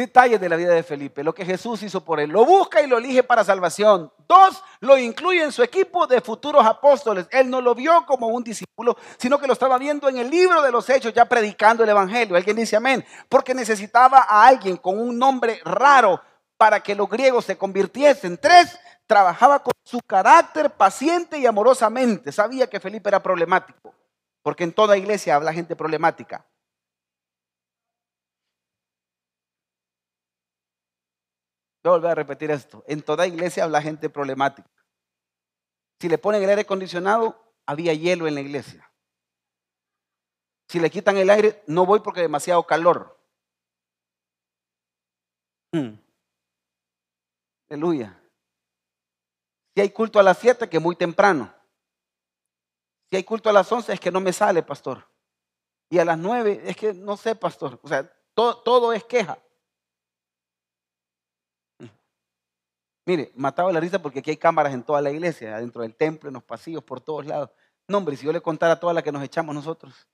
[0.00, 2.30] Detalles de la vida de Felipe, lo que Jesús hizo por él.
[2.30, 4.10] Lo busca y lo elige para salvación.
[4.26, 7.28] Dos, lo incluye en su equipo de futuros apóstoles.
[7.30, 10.62] Él no lo vio como un discípulo, sino que lo estaba viendo en el libro
[10.62, 12.34] de los hechos, ya predicando el Evangelio.
[12.34, 16.18] Alguien dice amén, porque necesitaba a alguien con un nombre raro
[16.56, 18.38] para que los griegos se convirtiesen.
[18.38, 22.32] Tres, trabajaba con su carácter paciente y amorosamente.
[22.32, 23.92] Sabía que Felipe era problemático,
[24.42, 26.46] porque en toda iglesia habla gente problemática.
[31.82, 32.84] Voy a volver a repetir esto.
[32.86, 34.68] En toda iglesia habla gente problemática.
[35.98, 38.90] Si le ponen el aire acondicionado, había hielo en la iglesia.
[40.68, 43.18] Si le quitan el aire, no voy porque demasiado calor.
[45.72, 45.94] Mm.
[47.68, 48.20] Aleluya.
[49.74, 51.54] Si hay culto a las 7, que muy temprano.
[53.10, 55.06] Si hay culto a las 11, es que no me sale, pastor.
[55.88, 57.80] Y a las 9, es que no sé, pastor.
[57.82, 59.38] O sea, todo es queja.
[63.10, 66.28] Mire, mataba la risa porque aquí hay cámaras en toda la iglesia, dentro del templo,
[66.28, 67.50] en los pasillos, por todos lados.
[67.88, 70.06] No, hombre, si yo le contara a todas las que nos echamos nosotros.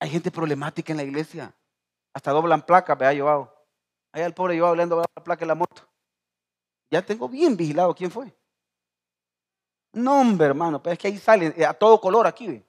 [0.00, 1.54] Hay gente problemática en la iglesia.
[2.14, 3.54] Hasta doblan placas, vea Joao.
[4.10, 5.82] Ahí el pobre Joao le la placa en la moto.
[6.90, 8.34] Ya tengo bien vigilado quién fue.
[9.92, 12.64] No, hombre, hermano, pero es que ahí sale eh, a todo color aquí.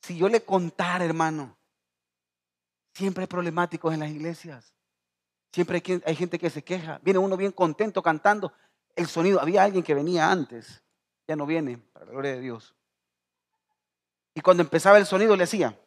[0.00, 1.54] Si yo le contara, hermano,
[2.94, 4.72] siempre hay problemáticos en las iglesias.
[5.52, 6.98] Siempre hay, gente que se queja.
[7.02, 8.52] Viene uno bien contento cantando.
[8.96, 10.82] El sonido, había alguien que venía antes.
[11.28, 12.74] Ya no viene, para la gloria de Dios.
[14.34, 15.78] Y cuando empezaba el sonido le decía.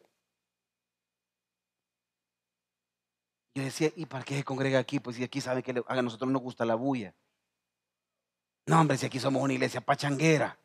[3.55, 4.99] Yo decía, ¿y para qué se congrega aquí?
[4.99, 7.15] Pues si aquí saben que a nosotros nos gusta la bulla.
[8.67, 10.57] No, hombre, si aquí somos una iglesia pachanguera.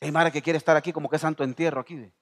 [0.00, 2.12] Hay Mara que quiere estar aquí como que santo entierro aquí.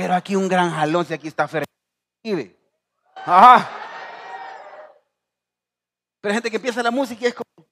[0.00, 1.62] Pero aquí un gran jalón, si aquí está Fer.
[3.16, 3.70] Ajá.
[6.18, 7.68] Pero hay gente que empieza la música y es como.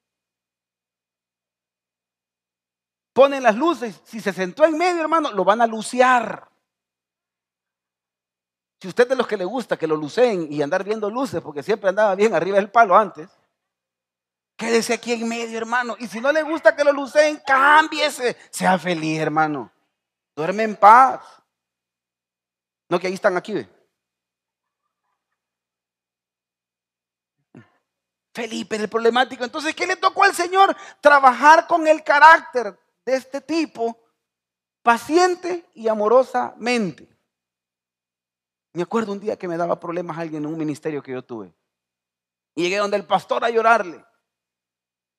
[3.14, 4.02] Ponen las luces.
[4.04, 6.46] Si se sentó en medio, hermano, lo van a luciar.
[8.82, 11.40] Si usted es de los que le gusta que lo lucen y andar viendo luces,
[11.40, 13.30] porque siempre andaba bien arriba del palo antes,
[14.54, 15.96] quédese aquí en medio, hermano.
[15.98, 18.36] Y si no le gusta que lo lucen, cámbiese.
[18.50, 19.72] Sea feliz, hermano.
[20.36, 21.37] Duerme en paz.
[22.88, 23.66] No, que ahí están aquí.
[28.32, 29.44] Felipe el problemático.
[29.44, 30.76] Entonces, ¿qué le tocó al Señor?
[31.00, 33.98] Trabajar con el carácter de este tipo,
[34.82, 37.08] paciente y amorosamente.
[38.72, 41.22] Me acuerdo un día que me daba problemas a alguien en un ministerio que yo
[41.22, 41.52] tuve.
[42.54, 44.04] Y llegué donde el pastor a llorarle.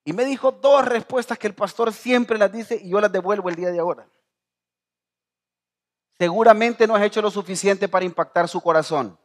[0.06, 3.50] Y me dijo dos respuestas que el pastor siempre las dice y yo las devuelvo
[3.50, 4.08] el día de ahora.
[6.20, 9.18] Seguramente no has hecho lo suficiente para impactar su corazón.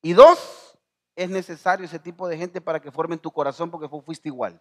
[0.00, 0.78] Y dos,
[1.14, 4.60] es necesario ese tipo de gente para que formen tu corazón porque fuiste igual.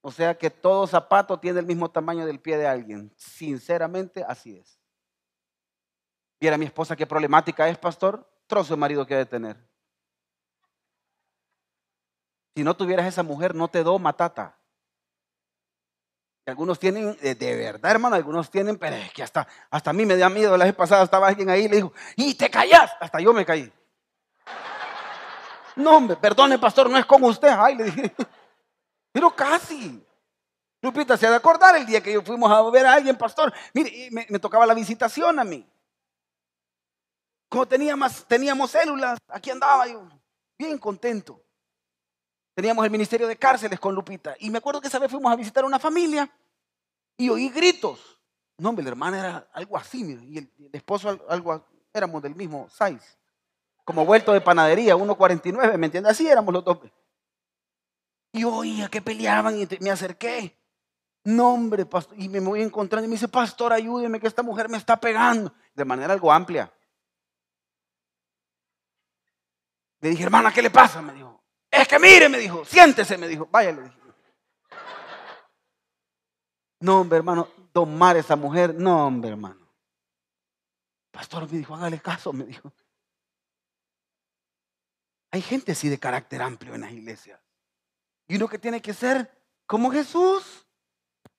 [0.00, 3.12] O sea que todo zapato tiene el mismo tamaño del pie de alguien.
[3.16, 4.80] Sinceramente, así es.
[6.40, 8.26] Viera mi esposa qué problemática es, pastor.
[8.46, 9.56] Trozo de marido que debe tener.
[12.54, 14.55] Si no tuvieras esa mujer, no te do matata.
[16.46, 20.16] Algunos tienen, de, verdad, hermano, algunos tienen, pero es que hasta, hasta a mí me
[20.16, 20.56] da miedo.
[20.56, 22.92] La vez pasada estaba alguien ahí y le dijo, y te callas.
[23.00, 23.72] Hasta yo me caí.
[25.74, 27.48] No, hombre, perdone, pastor, no es como usted.
[27.48, 28.14] Ay, le dije,
[29.12, 30.02] pero casi.
[30.80, 33.52] Lupita se ha de acordar el día que yo fuimos a ver a alguien, pastor.
[33.74, 35.66] Mire, me tocaba la visitación a mí.
[37.48, 40.08] Como teníamos, teníamos células, aquí andaba yo,
[40.58, 41.45] bien contento.
[42.56, 44.34] Teníamos el Ministerio de Cárceles con Lupita.
[44.40, 46.26] Y me acuerdo que esa vez fuimos a visitar una familia
[47.18, 48.18] y oí gritos.
[48.56, 53.18] No, hombre, la hermana era algo así, y el, esposo algo, éramos del mismo size.
[53.84, 56.12] Como vuelto de panadería, 1.49, ¿me entiendes?
[56.12, 56.78] Así éramos los dos.
[58.32, 60.58] Y oía que peleaban y me acerqué.
[61.24, 64.70] No, hombre, pastor, y me voy encontrando y me dice, pastor, ayúdeme que esta mujer
[64.70, 65.52] me está pegando.
[65.74, 66.72] De manera algo amplia.
[70.00, 71.02] Le dije, hermana, ¿qué le pasa?
[71.02, 71.35] Me dijo.
[71.76, 73.48] Es que mire, me dijo, siéntese, me dijo.
[73.50, 73.96] Vaya, le dije.
[76.80, 78.74] No, hombre, hermano, tomar esa mujer.
[78.74, 79.66] No, hombre, hermano.
[81.10, 82.72] Pastor me dijo, hágale caso, me dijo.
[85.32, 87.40] Hay gente así de carácter amplio en las iglesias.
[88.28, 89.30] Y uno que tiene que ser
[89.66, 90.66] como Jesús,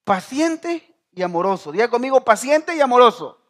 [0.04, 1.72] paciente y amoroso.
[1.72, 3.47] Diga conmigo, paciente y amoroso.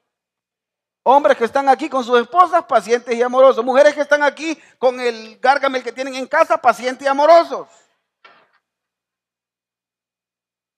[1.10, 3.64] Hombres que están aquí con sus esposas, pacientes y amorosos.
[3.64, 7.70] Mujeres que están aquí con el gárgamel que tienen en casa, pacientes y amorosos.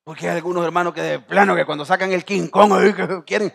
[0.04, 2.72] Porque hay algunos hermanos que de plano que cuando sacan el King Kong
[3.26, 3.52] quieren.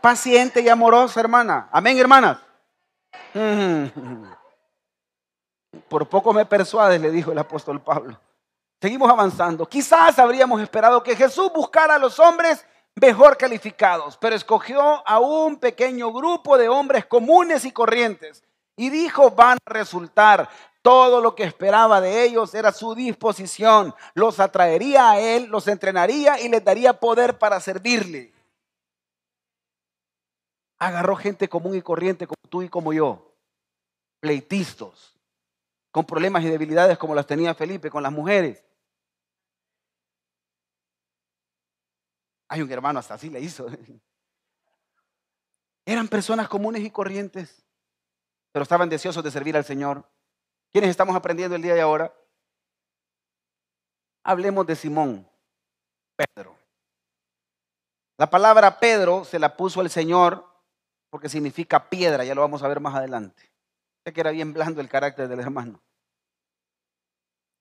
[0.00, 1.68] Paciente y amoroso, hermana.
[1.70, 2.38] Amén, hermanas.
[5.88, 8.20] Por poco me persuades, le dijo el apóstol Pablo.
[8.82, 9.68] Seguimos avanzando.
[9.68, 12.66] Quizás habríamos esperado que Jesús buscara a los hombres
[13.00, 18.42] mejor calificados, pero escogió a un pequeño grupo de hombres comunes y corrientes
[18.76, 20.48] y dijo, van a resultar.
[20.82, 23.92] Todo lo que esperaba de ellos era su disposición.
[24.14, 28.32] Los atraería a él, los entrenaría y les daría poder para servirle.
[30.78, 33.32] Agarró gente común y corriente como tú y como yo,
[34.20, 35.14] pleitistas,
[35.90, 38.62] con problemas y debilidades como las tenía Felipe con las mujeres.
[42.48, 43.66] Hay un hermano hasta así le hizo.
[45.86, 47.64] Eran personas comunes y corrientes,
[48.52, 50.04] pero estaban deseosos de servir al Señor.
[50.72, 52.12] ¿Quiénes estamos aprendiendo el día de ahora?
[54.24, 55.28] Hablemos de Simón,
[56.16, 56.56] Pedro.
[58.18, 60.44] La palabra Pedro se la puso el Señor
[61.10, 63.52] porque significa piedra, ya lo vamos a ver más adelante.
[64.04, 65.80] Ya que era bien blando el carácter del hermano.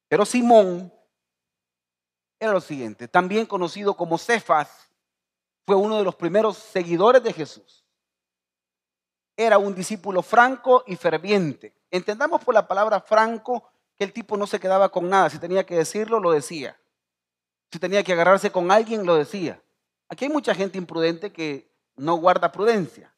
[0.07, 0.91] Pero Simón
[2.39, 4.89] era lo siguiente, también conocido como Cefas,
[5.65, 7.85] fue uno de los primeros seguidores de Jesús.
[9.37, 11.73] Era un discípulo franco y ferviente.
[11.89, 15.29] Entendamos por la palabra franco que el tipo no se quedaba con nada.
[15.29, 16.77] Si tenía que decirlo, lo decía.
[17.71, 19.61] Si tenía que agarrarse con alguien, lo decía.
[20.07, 23.11] Aquí hay mucha gente imprudente que no guarda prudencia.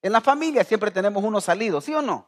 [0.00, 2.26] En la familia siempre tenemos unos salidos, ¿sí o no?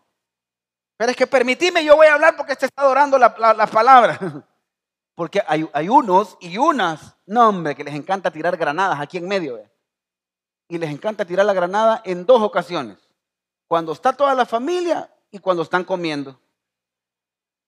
[0.97, 4.19] Pero es que permitime, yo voy a hablar porque este está adorando la, palabra.
[5.21, 9.61] Porque hay, unos y unas, no hombre, que les encanta tirar granadas aquí en medio.
[10.67, 12.97] Y les encanta tirar la granada en dos ocasiones.
[13.69, 16.41] Cuando está toda la familia y cuando están comiendo.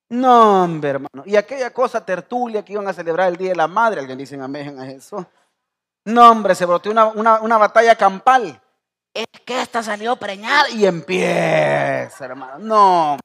[0.09, 1.24] No, hombre, hermano.
[1.26, 4.40] Y aquella cosa tertulia que iban a celebrar el Día de la Madre, alguien dice
[4.40, 5.26] amén a eso.
[6.07, 8.62] No, hombre, se broteó una, una, una batalla campal
[9.14, 12.59] es que esta salió preñada y empieza, hermano.
[12.61, 13.18] No.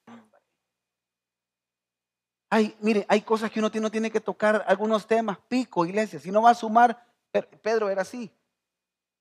[2.49, 6.19] Ay, mire, hay cosas que uno no tiene que tocar, algunos temas, pico, iglesia.
[6.19, 7.05] Si no va a sumar,
[7.61, 8.31] Pedro era así.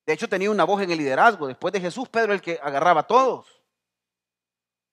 [0.06, 1.48] De hecho, tenía una voz en el liderazgo.
[1.48, 3.60] Después de Jesús, Pedro el que agarraba a todos.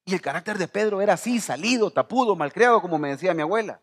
[0.06, 3.80] Y el carácter de Pedro era así, salido, tapudo, malcriado, como me decía mi abuela.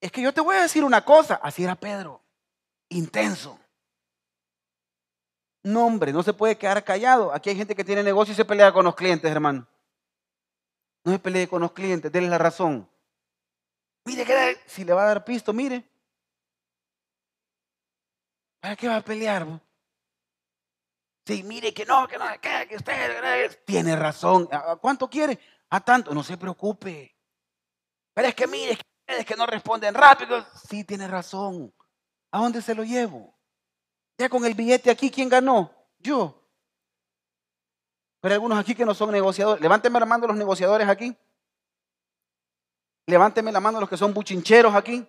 [0.00, 2.22] Es que yo te voy a decir una cosa, así era Pedro,
[2.88, 3.58] intenso.
[5.62, 7.32] No, hombre, no se puede quedar callado.
[7.32, 9.66] Aquí hay gente que tiene negocio y se pelea con los clientes, hermano.
[11.08, 12.86] No se pelee con los clientes, denle la razón.
[14.04, 15.82] Mire, que si le va a dar pisto, mire.
[18.60, 19.46] ¿Para qué va a pelear?
[21.24, 24.50] Sí, mire que no, que no, que, usted tiene razón.
[24.52, 25.40] ¿A cuánto quiere?
[25.70, 27.16] A tanto, no se preocupe.
[28.12, 30.44] Pero es que mire, es que ustedes que no responden rápido.
[30.68, 31.72] Sí, tiene razón.
[32.32, 33.34] ¿A dónde se lo llevo?
[34.18, 35.72] Ya con el billete aquí, ¿quién ganó?
[36.00, 36.37] Yo.
[38.20, 39.60] Pero hay algunos aquí que no son negociadores.
[39.60, 41.16] Levánteme la mano los negociadores aquí.
[43.06, 45.06] Levánteme la mano los que son buchincheros aquí.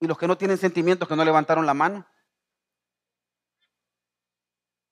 [0.00, 2.06] Y los que no tienen sentimientos que no levantaron la mano.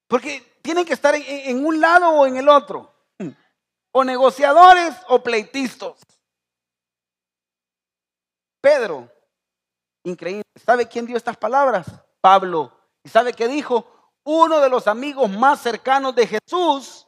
[0.08, 2.92] Porque tienen que estar en, un lado o en el otro.
[3.92, 5.98] O negociadores o pleitistas.
[8.60, 9.10] Pedro
[10.04, 10.42] Increíble.
[10.64, 11.86] ¿Sabe quién dio estas palabras?
[12.20, 12.72] Pablo.
[13.04, 13.86] ¿Y sabe qué dijo?
[14.24, 17.06] Uno de los amigos más cercanos de Jesús,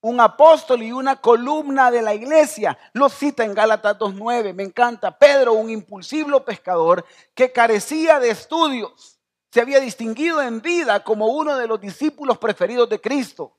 [0.00, 2.78] un apóstol y una columna de la iglesia.
[2.92, 4.54] Lo cita en Gálatas 2.9.
[4.54, 5.18] Me encanta.
[5.18, 7.04] Pedro, un impulsivo pescador
[7.34, 9.18] que carecía de estudios,
[9.50, 13.56] se había distinguido en vida como uno de los discípulos preferidos de Cristo,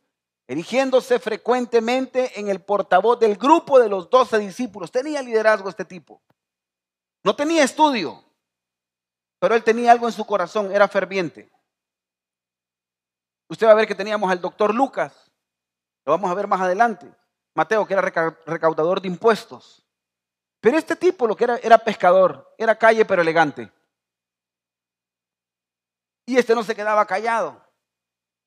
[0.48, 4.92] erigiéndose frecuentemente en el portavoz del grupo de los doce discípulos.
[4.92, 6.22] Tenía liderazgo este tipo.
[7.24, 8.24] No tenía estudio,
[9.40, 11.50] pero él tenía algo en su corazón, era ferviente.
[13.50, 15.32] Usted va a ver que teníamos al doctor Lucas,
[16.06, 17.10] lo vamos a ver más adelante.
[17.54, 18.02] Mateo, que era
[18.46, 19.84] recaudador de impuestos.
[20.60, 23.72] Pero este tipo lo que era era pescador, era calle pero elegante.
[26.26, 27.62] Y este no se quedaba callado.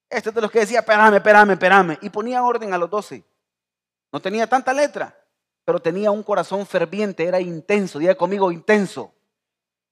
[0.09, 1.98] Este es de los que decía, espérame, espérame, espérame.
[2.03, 3.24] Y ponía orden a los doce.
[4.12, 5.16] No tenía tanta letra,
[5.64, 7.98] pero tenía un corazón ferviente, era intenso.
[7.98, 9.14] Diga conmigo, intenso.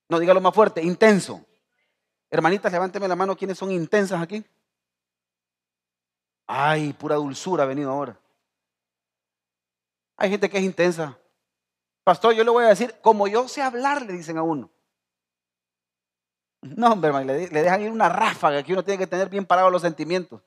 [0.09, 1.44] No, dígalo más fuerte, intenso.
[2.30, 4.44] Hermanitas, levánteme la mano, ¿quiénes son intensas aquí?
[6.49, 8.18] Ay, pura dulzura ha venido ahora.
[10.16, 11.16] Hay gente que es intensa.
[12.03, 14.68] Pastor, yo le voy a decir, como yo sé hablar, le dicen a uno.
[16.62, 19.70] No, hombre, le, le dejan ir una ráfaga que uno tiene que tener bien parados
[19.70, 20.42] los sentimientos.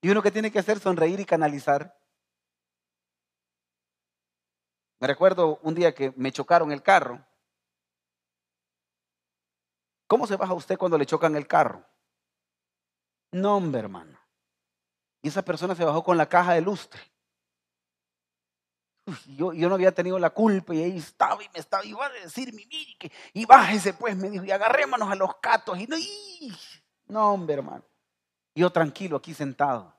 [0.00, 1.98] Y uno que tiene que hacer sonreír y canalizar.
[5.00, 7.26] Me recuerdo un día que me chocaron el carro
[10.06, 11.84] ¿Cómo se baja usted cuando le chocan el carro?
[13.32, 14.18] No, hombre, hermano.
[15.22, 17.00] Y esa persona se bajó con la caja de lustre.
[19.26, 22.10] yo, yo, no había tenido la culpa y ahí estaba y me estaba, iba a
[22.10, 22.66] decir, mi
[22.98, 25.78] que, y bájese pues, me dijo, y agarrémonos a los catos.
[25.78, 25.96] Y no,
[27.08, 27.84] no, hombre, hermano.
[28.54, 29.94] Yo tranquilo aquí sentado.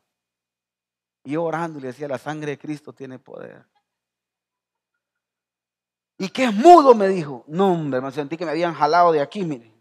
[1.23, 3.65] Y yo orando y le decía, la sangre de Cristo tiene poder.
[6.17, 6.95] ¿Y qué es mudo?
[6.95, 7.43] Me dijo.
[7.47, 9.76] No, hombre, me sentí que me habían jalado de aquí, mire.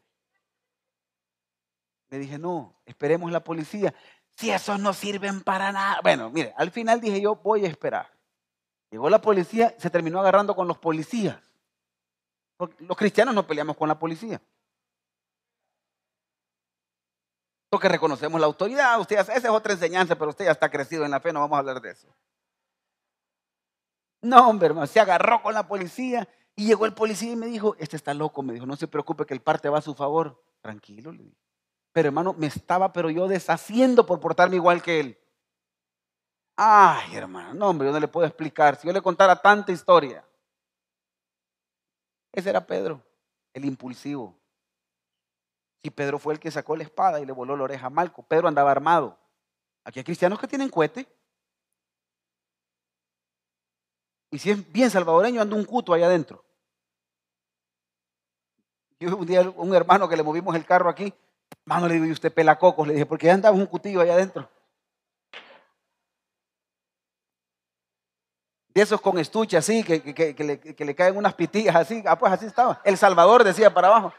[2.11, 3.95] Le dije, no, esperemos la policía.
[4.37, 6.01] si esos no sirven para nada.
[6.03, 8.11] Bueno, mire, al final dije yo, voy a esperar.
[8.91, 11.39] Llegó la policía, se terminó agarrando con los policías.
[12.79, 14.41] Los cristianos no peleamos con la policía.
[17.69, 18.99] Porque reconocemos la autoridad.
[19.01, 21.57] Usted, esa es otra enseñanza, pero usted ya está crecido en la fe, no vamos
[21.57, 22.09] a hablar de eso.
[24.23, 27.77] No, hombre, hermano, se agarró con la policía y llegó el policía y me dijo,
[27.79, 30.43] este está loco, me dijo, no se preocupe que el parte va a su favor.
[30.63, 31.46] Tranquilo, le dije.
[31.97, 35.19] Pero hermano, me estaba, pero yo deshaciendo por portarme igual que él.
[36.55, 38.77] Ay, hermano, no, hombre, yo no le puedo explicar.
[38.77, 40.23] Si yo le contara tanta historia.
[42.31, 43.01] Ese era Pedro,
[43.55, 44.37] el impulsivo.
[45.83, 48.23] Si Pedro fue el que sacó la espada y le voló la oreja a Malco,
[48.23, 49.17] Pedro andaba armado.
[49.83, 51.09] Aquí hay cristianos que tienen cohete.
[54.31, 56.45] Y si es bien salvadoreño, anda un cuto allá adentro.
[59.01, 61.15] Yo un día un hermano que le movimos el carro aquí,
[61.67, 62.87] hermano le digo, ¿y usted pelacocos?
[62.87, 64.49] Le dije, porque ya andaba un cutillo allá adentro.
[68.69, 72.05] De esos con estuche así, que, que, le, que, le, caen unas pitillas así.
[72.07, 72.81] Ah, pues así estaba.
[72.85, 74.13] El Salvador decía para abajo.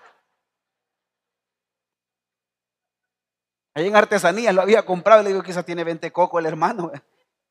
[3.75, 5.21] Ahí en artesanías lo había comprado.
[5.21, 6.91] Le digo, quizás tiene 20 coco el hermano.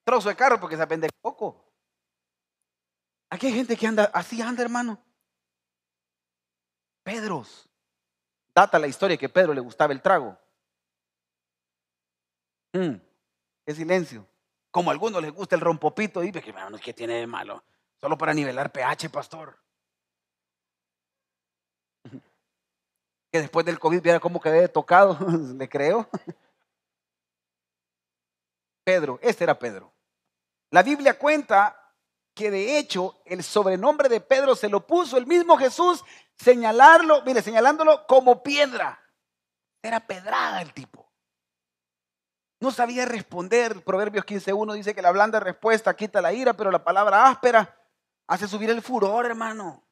[0.04, 1.64] Trozo de carro porque se vende coco.
[3.30, 5.00] Aquí hay gente que anda, así anda, hermano.
[7.04, 7.65] Pedros.
[8.56, 10.34] Data la historia que Pedro le gustaba el trago.
[12.72, 12.94] Mm,
[13.66, 14.26] qué silencio.
[14.70, 17.62] Como a algunos les gusta el rompopito, y que ¿qué tiene de malo?
[18.00, 19.58] Solo para nivelar pH, pastor.
[23.30, 25.18] Que después del COVID viera cómo quedé tocado,
[25.58, 26.08] le creo.
[28.84, 29.92] Pedro, este era Pedro.
[30.70, 31.85] La Biblia cuenta
[32.36, 36.04] que de hecho el sobrenombre de Pedro se lo puso el mismo Jesús,
[36.36, 39.02] señalarlo, mire, señalándolo como piedra.
[39.82, 41.10] Era pedrada el tipo.
[42.60, 43.82] No sabía responder.
[43.82, 47.74] Proverbios 15.1 dice que la blanda respuesta quita la ira, pero la palabra áspera
[48.26, 49.82] hace subir el furor, hermano.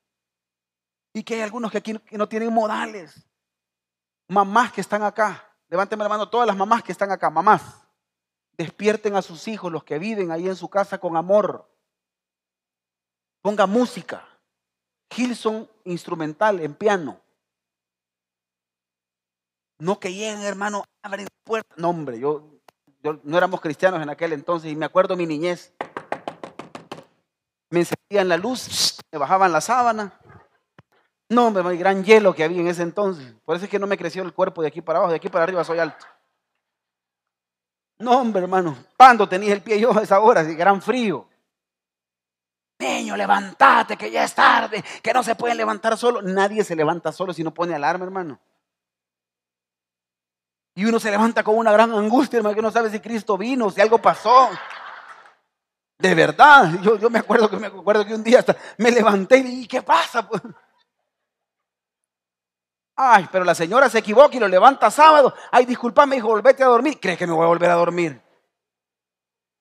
[1.15, 3.27] Y que hay algunos que aquí no tienen modales.
[4.29, 5.51] Mamás que están acá.
[5.69, 7.31] Levánteme la mano todas las mamás que están acá.
[7.31, 7.63] Mamás.
[8.59, 11.74] Despierten a sus hijos, los que viven ahí en su casa con amor.
[13.45, 14.27] Ponga música.
[15.13, 17.21] Gilson instrumental en piano.
[19.79, 21.77] No que lleguen, hermano, abren puertas.
[21.77, 22.43] No, hombre, yo,
[23.23, 25.75] no éramos cristianos en aquel entonces y me acuerdo mi niñez.
[27.69, 30.19] Me encendían la luz, me bajaban la sábana.
[31.29, 33.31] No, hombre, el gran hielo que había en ese entonces.
[33.45, 35.29] Por eso es que no me creció el cuerpo de aquí para abajo, de aquí
[35.29, 36.07] para arriba soy alto.
[37.99, 40.43] No, hombre, hermano, ¿cuándo tenía el pie yo a esa hora?
[40.45, 41.29] Gran frío.
[42.79, 46.23] Niño, levántate, que ya es tarde, que no se pueden levantar solo.
[46.23, 48.41] Nadie se levanta solo si no pone alarma, hermano.
[50.75, 53.71] Y uno se levanta con una gran angustia, hermano, que no sabe si Cristo vino,
[53.71, 54.51] si algo pasó.
[55.99, 59.69] De verdad, yo, me acuerdo que me acuerdo que un día hasta me levanté y
[59.69, 60.29] ¿qué pasa?
[62.97, 65.35] Ay, pero la señora se equivoca y lo levanta sábado.
[65.53, 66.99] Ay, disculpame, hijo, volvete a dormir.
[67.01, 68.21] ¿Crees que me voy a volver a dormir?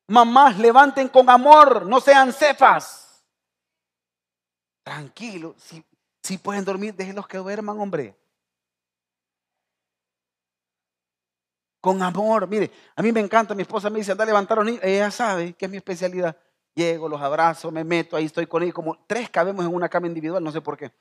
[0.08, 3.03] Mamás, levanten con amor, no sean cefas.
[4.84, 5.84] Tranquilo, si,
[6.22, 8.16] si pueden dormir, déjenlos que duerman, hombre.
[11.80, 14.62] Con amor, mire, a mí me encanta, mi esposa me dice, anda a levantar a
[14.62, 16.38] los niños, ella sabe que es mi especialidad.
[16.76, 20.08] Llego, los abrazo, me meto, ahí estoy con ellos, como tres cabemos en una cama
[20.08, 20.92] individual, no sé por qué.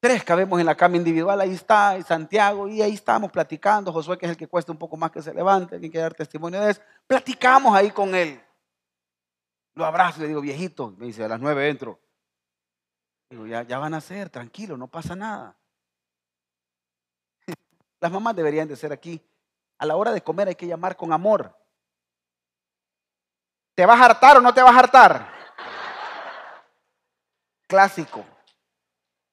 [0.00, 3.92] Tres cabemos en la cama individual, ahí está, Santiago, y ahí estamos platicando.
[3.92, 6.12] Josué, que es el que cuesta un poco más que se levante, tiene que dar
[6.12, 6.80] testimonio de eso.
[7.06, 8.40] Platicamos ahí con él.
[9.74, 11.98] Lo abrazo y le digo, viejito, me dice, a las nueve entro.
[13.30, 15.56] Digo, ya, ya van a ser, tranquilo, no pasa nada.
[18.00, 19.22] Las mamás deberían de ser aquí.
[19.78, 21.56] A la hora de comer hay que llamar con amor.
[23.74, 25.28] ¿Te vas a hartar o no te vas a hartar?
[27.66, 28.24] Clásico.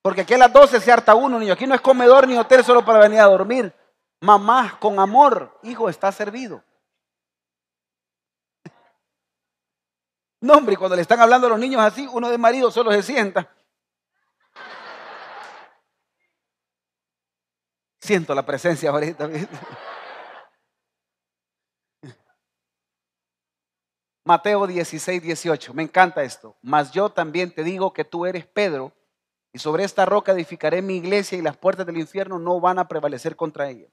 [0.02, 1.54] Porque aquí a las 12 se harta uno, niño.
[1.54, 3.76] Aquí no es comedor ni hotel solo para venir a dormir.
[4.22, 6.64] Mamá, con amor, hijo, está servido.
[10.42, 13.04] No, hombre, cuando le están hablando a los niños así, uno de marido solo se
[13.04, 13.54] sienta.
[18.00, 19.30] Siento la presencia ahorita.
[24.24, 25.74] Mateo 16, 18.
[25.74, 26.56] Me encanta esto.
[26.62, 28.94] Mas yo también te digo que tú eres Pedro,
[29.52, 32.88] y sobre esta roca edificaré mi iglesia y las puertas del infierno no van a
[32.88, 33.88] prevalecer contra ella.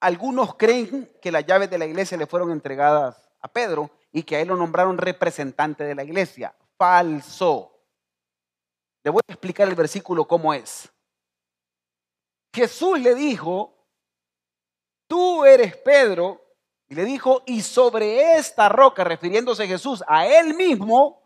[0.00, 4.36] Algunos creen que las llaves de la iglesia le fueron entregadas a Pedro y que
[4.36, 6.54] a él lo nombraron representante de la iglesia.
[6.78, 7.76] Falso.
[9.02, 10.88] Le voy a explicar el versículo cómo es.
[12.54, 13.74] Jesús le dijo,
[15.08, 16.40] tú eres Pedro
[16.88, 21.20] Y le dijo, y sobre esta roca, refiriéndose Jesús a él mismo,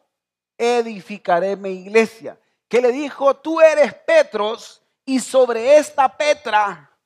[0.56, 2.40] edificaré mi iglesia.
[2.68, 6.96] Que le dijo, tú eres Petros, y sobre esta Petra,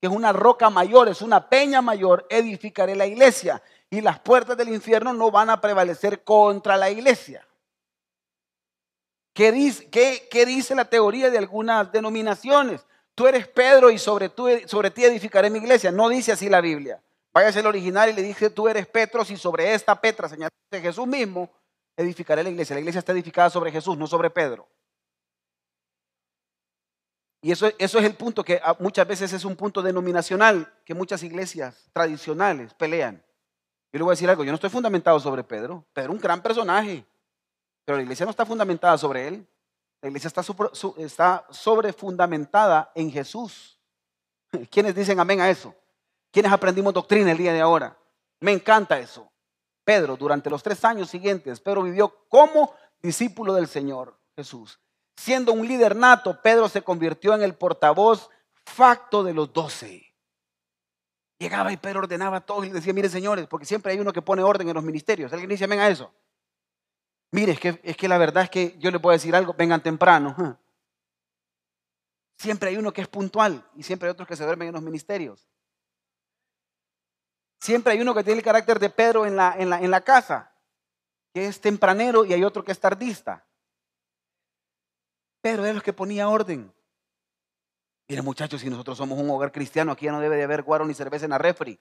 [0.00, 3.60] que es una roca mayor, es una peña mayor, edificaré la iglesia.
[3.90, 7.46] Y las puertas del infierno no van a prevalecer contra la iglesia.
[9.32, 12.86] ¿Qué dice, qué, la teoría de algunas denominaciones?
[13.14, 15.92] Tú eres Pedro y sobre, ti edificaré mi iglesia.
[15.92, 17.02] No dice así la Biblia.
[17.34, 21.06] Váyase al original y le dice, tú eres Petros y sobre esta Petra, señalaste Jesús
[21.06, 21.50] mismo,
[21.94, 22.74] edificaré la iglesia.
[22.74, 24.66] La iglesia está edificada sobre Jesús, no sobre Pedro.
[27.42, 31.90] Y eso es el punto que muchas veces es un punto denominacional que muchas iglesias
[31.92, 33.22] tradicionales pelean.
[33.96, 35.82] Yo le voy a decir algo, yo no estoy fundamentado sobre Pedro.
[35.94, 37.02] Pedro es un gran personaje.
[37.82, 39.48] Pero la iglesia no está fundamentada sobre él.
[40.02, 40.42] La iglesia está,
[40.98, 43.80] está sobre fundamentada en Jesús.
[44.70, 45.74] ¿Quiénes dicen amén a eso?
[46.30, 47.96] ¿Quiénes aprendimos doctrina el día de ahora?
[48.40, 49.32] Me encanta eso.
[49.82, 54.78] Pedro, durante los tres años siguientes, Pedro vivió como discípulo del Señor Jesús.
[55.16, 58.28] Siendo un líder nato, Pedro se convirtió en el portavoz
[58.62, 60.05] facto de los doce.
[61.38, 64.22] Llegaba y Pedro ordenaba a todos y decía, mire señores, porque siempre hay uno que
[64.22, 65.32] pone orden en los ministerios.
[65.32, 66.12] ¿Alguien dice amén a eso?
[67.32, 69.82] Mire, es que, es que la verdad es que yo le puedo decir algo, vengan
[69.82, 70.34] temprano.
[72.38, 74.82] Siempre hay uno que es puntual y siempre hay otros que se duermen en los
[74.82, 75.48] ministerios.
[77.58, 80.02] Siempre hay uno que tiene el carácter de Pedro en la, en la, en la
[80.02, 80.52] casa,
[81.32, 83.46] que es tempranero y hay otro que es tardista.
[85.40, 86.75] Pedro es el que ponía orden.
[88.08, 90.84] Mire muchachos, si nosotros somos un hogar cristiano, aquí ya no debe de haber guaro
[90.86, 91.78] ni cerveza en la refri.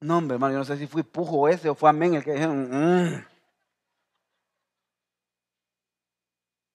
[0.00, 2.32] No, hombre, hermano, yo no sé si fui pujo ese o fue amén el que
[2.32, 2.68] dijeron.
[2.70, 3.26] Mm".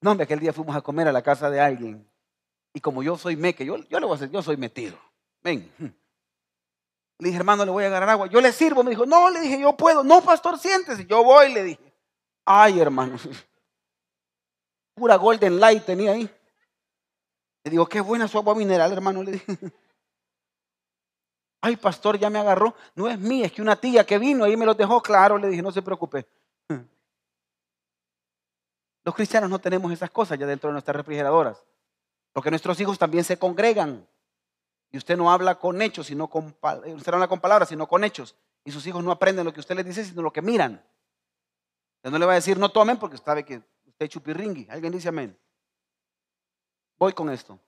[0.02, 2.08] No, hombre, aquel día fuimos a comer a la casa de alguien.
[2.74, 4.98] Y como yo soy meque, yo, yo le voy a hacer, yo soy metido.
[5.42, 5.72] Ven.
[7.18, 8.28] Le dije, hermano, le voy a agarrar agua.
[8.28, 8.84] Yo le sirvo.
[8.84, 10.04] Me dijo, no, le dije, yo puedo.
[10.04, 11.06] No, pastor, siéntese.
[11.06, 11.94] Yo voy, le dije.
[12.46, 13.18] Ay, hermano.
[14.96, 16.30] Pura Golden Light tenía ahí.
[17.64, 19.22] Le digo, qué buena su agua mineral, hermano.
[19.22, 19.58] Le dije.
[21.62, 22.76] Ay, pastor, ya me agarró.
[22.96, 25.38] No es mía, es que una tía que vino ahí me lo dejó claro.
[25.38, 26.26] Le dije, no se preocupe.
[29.04, 31.64] Los cristianos no tenemos esas cosas ya dentro de nuestras refrigeradoras.
[32.34, 34.08] Porque nuestros hijos también se congregan.
[34.92, 38.04] Y usted no habla con hechos, sino con, usted no habla con palabras, sino con
[38.04, 38.36] hechos.
[38.64, 40.84] Y sus hijos no aprenden lo que usted les dice, sino lo que miran.
[41.98, 43.62] Usted no le va a decir no tomen porque sabe que
[43.96, 44.68] usted chupirringui.
[44.70, 45.38] Alguien dice amén.
[46.98, 47.60] Voy con esto.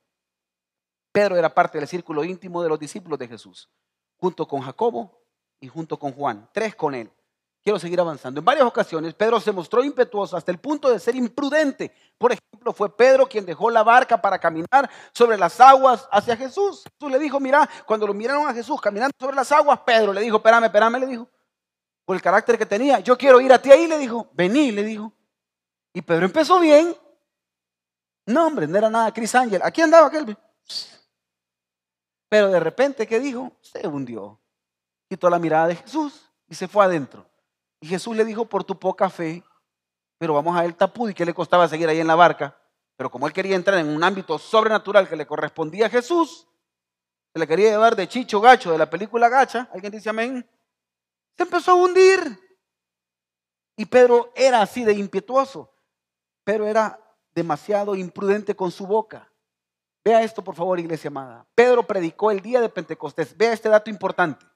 [1.10, 3.68] Pedro era parte del círculo íntimo de los discípulos de Jesús
[4.18, 5.22] junto con Jacobo
[5.60, 7.10] y junto con Juan, tres con él.
[7.62, 8.40] Quiero seguir avanzando.
[8.40, 11.92] En varias ocasiones Pedro se mostró impetuoso hasta el punto de ser imprudente.
[12.16, 16.84] Por ejemplo, fue Pedro quien dejó la barca para caminar sobre las aguas hacia Jesús.
[16.84, 20.20] Jesús le dijo, mira, cuando lo miraron a Jesús caminando sobre las aguas, Pedro le
[20.20, 21.28] dijo, espérame, espérame, le dijo.
[22.04, 24.84] Por el carácter que tenía, yo quiero ir a ti ahí, le dijo, vení, le
[24.84, 25.12] dijo.
[25.92, 26.96] Y Pedro empezó bien.
[28.26, 29.60] No, hombre, no era nada Chris Ángel.
[29.64, 30.36] Aquí andaba aquel.
[32.28, 33.52] Pero de repente, ¿qué dijo?
[33.60, 34.38] Se hundió.
[35.08, 37.26] Quitó la mirada de Jesús y se fue adentro.
[37.80, 39.42] Y Jesús le dijo, por tu poca fe,
[40.18, 41.08] pero vamos a el tapud.
[41.08, 42.56] ¿Y qué le costaba seguir ahí en la barca?
[42.96, 46.48] Pero como él quería entrar en un ámbito sobrenatural que le correspondía a Jesús,
[47.32, 50.44] se le quería llevar de Chicho Gacho de la película Gacha, alguien dice amén,
[51.36, 52.18] se empezó a hundir.
[53.76, 55.72] Y Pedro era así de impetuoso,
[56.48, 56.98] pero era
[57.34, 59.30] demasiado imprudente con su boca.
[60.02, 61.44] Vea esto, por favor, iglesia amada.
[61.54, 63.36] Pedro predicó el día de Pentecostés.
[63.36, 64.46] Vea este dato importante.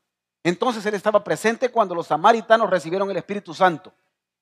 [0.42, 3.92] Entonces él estaba presente cuando los samaritanos recibieron el Espíritu Santo.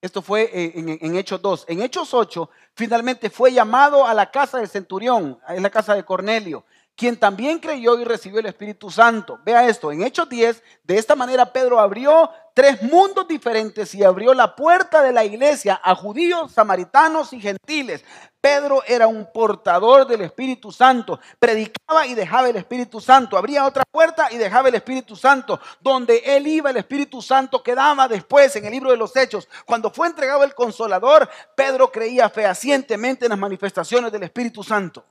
[0.01, 1.65] Esto fue eh, en, Hechos 2.
[1.67, 6.05] En Hechos 8, finalmente fue llamado a la casa del centurión, es la casa de
[6.05, 6.65] Cornelio
[7.01, 9.41] quien también creyó y recibió el Espíritu Santo.
[9.43, 12.31] Vea esto, en Hechos 10, de esta manera Pedro abrió
[12.61, 18.05] tres mundos diferentes y abrió la puerta de la iglesia a judíos, samaritanos y gentiles.
[18.39, 23.83] Pedro era un portador del Espíritu Santo, predicaba y dejaba el Espíritu Santo, abría otra
[23.91, 25.59] puerta y dejaba el Espíritu Santo.
[25.81, 29.49] Donde él iba, el Espíritu Santo quedaba después en el libro de los Hechos.
[29.65, 35.03] Cuando fue entregado el consolador, Pedro creía fehacientemente en las manifestaciones del Espíritu Santo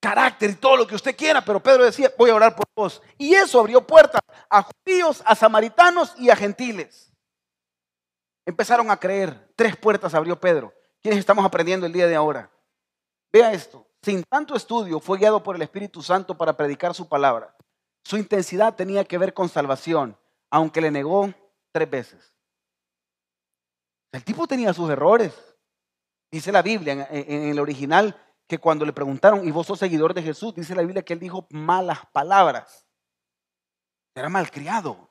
[0.00, 3.02] carácter y todo lo que usted quiera, pero Pedro decía, voy a orar por vos.
[3.18, 7.12] Y eso abrió puertas a judíos, a samaritanos y a gentiles.
[8.46, 9.52] Empezaron a creer.
[9.54, 10.72] Tres puertas abrió Pedro.
[11.02, 12.50] ¿Quiénes estamos aprendiendo el día de ahora?
[13.32, 13.86] Vea esto.
[14.02, 17.54] Sin tanto estudio, fue guiado por el Espíritu Santo para predicar su palabra.
[18.02, 20.16] Su intensidad tenía que ver con salvación,
[20.50, 21.32] aunque le negó
[21.70, 22.34] tres veces.
[24.12, 25.34] El tipo tenía sus errores.
[26.30, 28.16] Dice la Biblia en, el original
[28.50, 30.52] que cuando le preguntaron, ¿y vos sos seguidor de Jesús?
[30.52, 32.84] Dice la Biblia que él dijo malas palabras.
[34.12, 35.08] Era malcriado.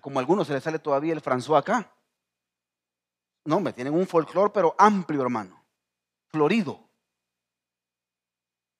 [0.00, 1.94] Como a algunos se le sale todavía el François acá.
[3.44, 5.62] No, me tienen un folclore, pero amplio, hermano.
[6.28, 6.88] Florido.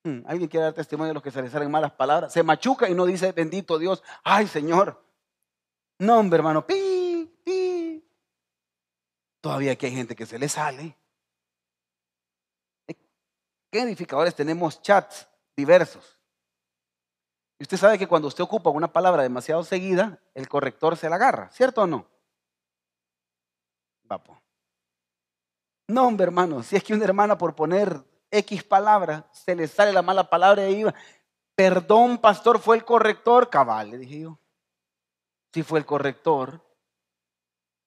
[0.02, 2.32] Hmm, ¿Alguien quiere dar testimonio de los que se le salen malas palabras?
[2.32, 4.02] Se machuca y no dice bendito Dios.
[4.22, 5.04] Ay, Señor.
[5.98, 6.66] No, hombre, hermano.
[6.66, 8.02] Pi, pi.
[9.42, 10.96] Todavía aquí hay gente que se le sale.
[13.74, 16.16] ¿Qué edificadores tenemos chats diversos?
[17.58, 21.16] Y usted sabe que cuando usted ocupa una palabra demasiado seguida, el corrector se la
[21.16, 22.06] agarra, ¿cierto o no?
[24.04, 24.40] Vapo.
[25.88, 28.00] No, hombre, hermano, si es que una hermana por poner
[28.30, 30.94] X palabra, se le sale la mala palabra y iba,
[31.56, 34.38] perdón, pastor, fue el corrector, cabal, le dije yo.
[35.52, 36.64] Si fue el corrector,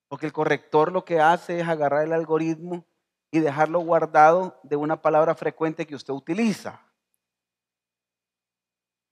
[0.06, 2.84] porque el corrector lo que hace es agarrar el algoritmo
[3.30, 6.80] y dejarlo guardado de una palabra frecuente que usted utiliza.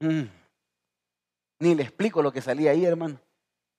[0.01, 0.25] Mm.
[1.61, 3.19] Ni le explico lo que salía ahí, hermano.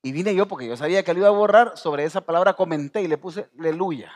[0.03, 1.77] Y vine yo porque yo sabía que lo iba a borrar.
[1.77, 4.11] Sobre esa palabra comenté y le puse aleluya.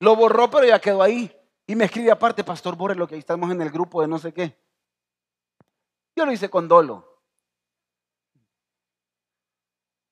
[0.00, 1.34] Lo borró, pero ya quedó ahí.
[1.66, 4.18] Y me escribe aparte, Pastor, borre lo que ahí estamos en el grupo de no
[4.18, 4.56] sé qué.
[6.16, 7.06] Yo lo hice con dolo.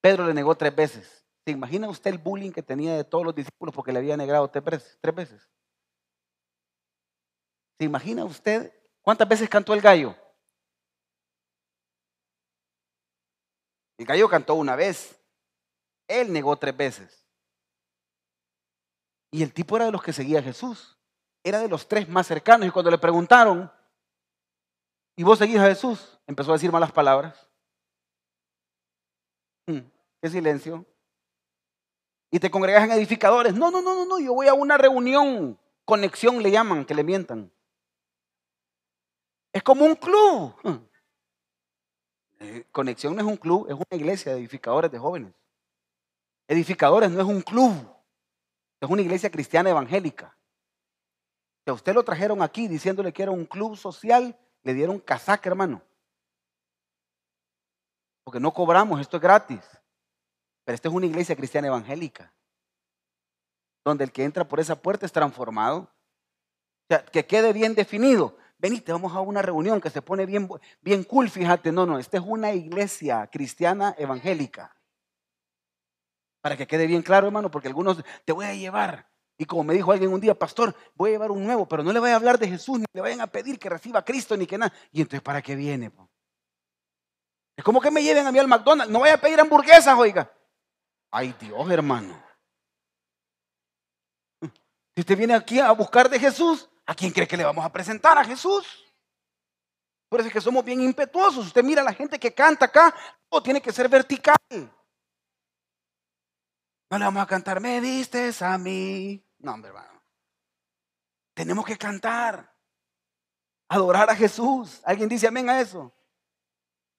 [0.00, 1.27] Pedro le negó tres veces.
[1.48, 4.50] ¿Se imagina usted el bullying que tenía de todos los discípulos porque le había negado
[4.50, 5.48] tres veces?
[7.78, 8.70] ¿Se imagina usted
[9.00, 10.14] cuántas veces cantó el gallo?
[13.96, 15.18] El gallo cantó una vez.
[16.06, 17.26] Él negó tres veces.
[19.30, 20.98] Y el tipo era de los que seguía a Jesús.
[21.42, 22.68] Era de los tres más cercanos.
[22.68, 23.72] Y cuando le preguntaron,
[25.16, 26.20] ¿y vos seguís a Jesús?
[26.26, 27.48] Empezó a decir malas palabras.
[29.66, 29.88] Hmm,
[30.20, 30.84] ¿Qué silencio?
[32.30, 33.54] Y te congregas en edificadores.
[33.54, 37.04] No, no, no, no, no, yo voy a una reunión, conexión le llaman, que le
[37.04, 37.50] mientan.
[39.52, 40.54] Es como un club.
[42.40, 45.34] Eh, conexión no es un club, es una iglesia de edificadores de jóvenes.
[46.46, 47.72] Edificadores no es un club,
[48.80, 50.36] es una iglesia cristiana evangélica.
[51.64, 55.48] Si a usted lo trajeron aquí diciéndole que era un club social, le dieron casaca,
[55.48, 55.82] hermano.
[58.22, 59.60] Porque no cobramos, esto es gratis.
[60.68, 62.30] Pero esta es una iglesia cristiana evangélica,
[63.86, 65.78] donde el que entra por esa puerta es transformado.
[65.78, 68.36] O sea, que quede bien definido.
[68.58, 70.46] Venite, vamos a una reunión que se pone bien,
[70.82, 71.72] bien cool, fíjate.
[71.72, 74.76] No, no, esta es una iglesia cristiana evangélica.
[76.42, 79.08] Para que quede bien claro, hermano, porque algunos te voy a llevar.
[79.38, 81.94] Y como me dijo alguien un día, pastor, voy a llevar un nuevo, pero no
[81.94, 84.36] le voy a hablar de Jesús, ni le vayan a pedir que reciba a Cristo,
[84.36, 84.74] ni que nada.
[84.92, 85.90] Y entonces, ¿para qué viene?
[87.56, 88.92] Es como que me lleven a mí al McDonald's.
[88.92, 90.30] No voy a pedir hamburguesas, oiga.
[91.10, 92.22] Ay Dios, hermano.
[94.42, 97.72] Si usted viene aquí a buscar de Jesús, ¿a quién cree que le vamos a
[97.72, 98.18] presentar?
[98.18, 98.84] A Jesús.
[100.08, 101.46] Por eso es que somos bien impetuosos.
[101.46, 102.94] Usted mira a la gente que canta acá,
[103.28, 104.36] todo tiene que ser vertical.
[104.50, 104.70] No
[106.98, 109.24] le vamos a cantar, me diste a mí.
[109.38, 110.02] No, hombre, hermano.
[111.34, 112.52] Tenemos que cantar,
[113.68, 114.80] adorar a Jesús.
[114.84, 115.92] ¿Alguien dice amén a eso?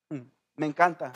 [0.08, 0.22] Mm,
[0.56, 1.12] me encanta.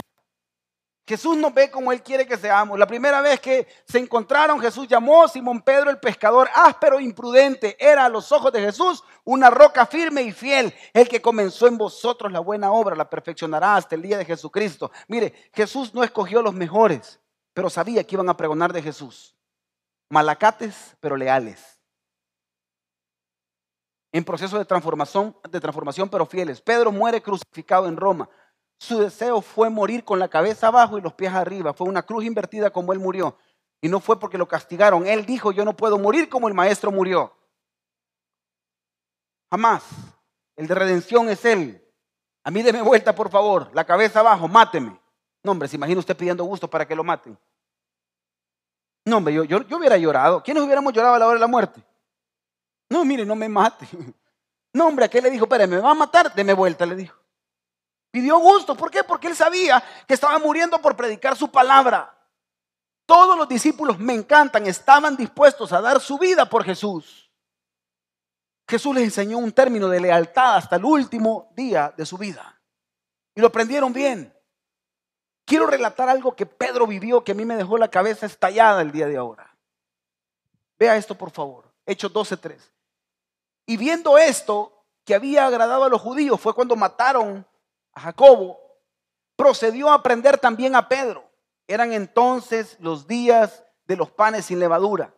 [1.07, 2.79] Jesús nos ve como Él quiere que seamos.
[2.79, 7.03] La primera vez que se encontraron, Jesús llamó a Simón Pedro el pescador, áspero e
[7.03, 7.77] imprudente.
[7.79, 10.75] Era a los ojos de Jesús una roca firme y fiel.
[10.95, 14.91] El que comenzó en vosotros la buena obra la perfeccionará hasta el día de Jesucristo.
[15.07, 17.21] Mire, Jesús no escogió los mejores,
[17.53, 19.37] pero sabía que iban a pregonar de Jesús.
[20.09, 21.79] Malacates, pero leales.
[24.11, 26.63] En proceso de transformación, de transformación, pero fieles.
[26.63, 28.31] Pedro muere crucificado en Roma.
[28.85, 31.73] Su deseo fue morir con la cabeza abajo y los pies arriba.
[31.73, 33.39] Fue una cruz invertida como él murió.
[33.81, 35.07] Y no fue porque lo castigaron.
[35.07, 37.35] Él dijo, yo no puedo morir como el maestro murió.
[39.51, 39.85] Jamás.
[40.55, 41.83] El de redención es él.
[42.43, 43.71] A mí deme vuelta, por favor.
[43.73, 45.01] La cabeza abajo, máteme.
[45.43, 47.39] No, hombre, se imagina usted pidiendo gusto para que lo maten.
[49.07, 50.43] No, hombre, yo, yo, yo hubiera llorado.
[50.43, 51.83] ¿Quiénes hubiéramos llorado a la hora de la muerte?
[52.91, 53.89] No, mire, no me mate.
[54.75, 57.24] No, hombre, qué le dijo, espere, me va a matar, deme vuelta, le dijo.
[58.15, 58.77] Pidió gusto.
[58.77, 59.03] ¿Por qué?
[59.03, 62.17] Porque él sabía que estaba muriendo por predicar su palabra.
[63.07, 67.29] Todos los discípulos, me encantan, estaban dispuestos a dar su vida por Jesús.
[68.69, 72.61] Jesús les enseñó un término de lealtad hasta el último día de su vida.
[73.35, 74.33] Y lo aprendieron bien.
[75.45, 78.93] Quiero relatar algo que Pedro vivió que a mí me dejó la cabeza estallada el
[78.93, 79.57] día de ahora.
[80.79, 81.65] Vea esto, por favor.
[81.85, 82.61] Hechos 12:3.
[83.67, 87.45] Y viendo esto que había agradado a los judíos fue cuando mataron
[87.95, 88.59] a Jacobo,
[89.37, 91.31] procedió a aprender también a Pedro.
[91.67, 95.15] Eran entonces los días de los panes sin levadura.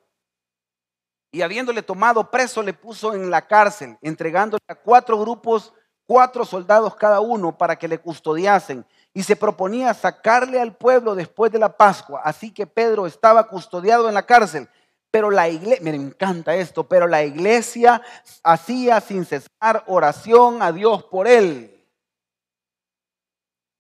[1.33, 5.73] Y habiéndole tomado preso, le puso en la cárcel, entregándole a cuatro grupos,
[6.07, 8.87] cuatro soldados cada uno, para que le custodiasen.
[9.13, 12.21] Y se proponía sacarle al pueblo después de la Pascua.
[12.25, 14.69] Así que Pedro estaba custodiado en la cárcel.
[15.11, 18.03] Pero la iglesia, me encanta esto, pero la iglesia
[18.43, 21.76] hacía sin cesar oración a Dios por él.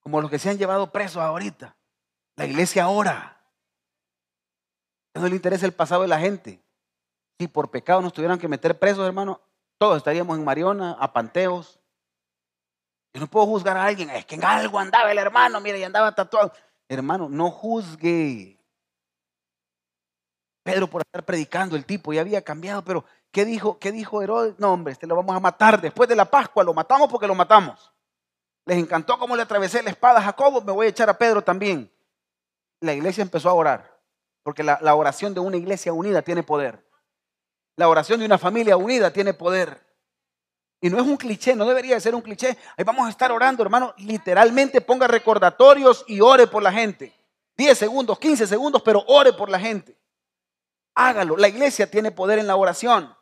[0.07, 1.75] Como los que se han llevado presos ahorita.
[2.37, 3.41] La iglesia ora.
[5.17, 6.63] No le interesa el pasado de la gente.
[7.41, 9.41] Si por pecado nos tuvieran que meter presos, hermano,
[9.79, 11.81] todos estaríamos en Mariona, a panteos.
[13.15, 15.83] Yo no puedo juzgar a alguien, es que en algo andaba el hermano, mire, y
[15.83, 16.53] andaba tatuado.
[16.89, 18.65] Hermano, no juzgue.
[20.63, 24.57] Pedro por estar predicando, el tipo ya había cambiado, pero ¿qué dijo, qué dijo Herodes?
[24.61, 27.35] No, hombre, este lo vamos a matar después de la Pascua, lo matamos porque lo
[27.35, 27.93] matamos.
[28.67, 31.43] Les encantó cómo le atravesé la espada a Jacobo, me voy a echar a Pedro
[31.43, 31.91] también.
[32.81, 33.97] La iglesia empezó a orar.
[34.43, 36.85] Porque la, oración de una iglesia unida tiene poder.
[37.75, 39.85] La oración de una familia unida tiene poder.
[40.81, 42.57] Y no es un cliché, no debería ser un cliché.
[42.77, 43.95] Ahí vamos a estar orando, hermano.
[43.99, 47.13] Literalmente ponga recordatorios y ore por la gente.
[47.57, 49.97] 10 segundos, 15 segundos, pero ore por la gente.
[50.95, 51.37] Hágalo.
[51.37, 53.16] La iglesia tiene poder en la oración.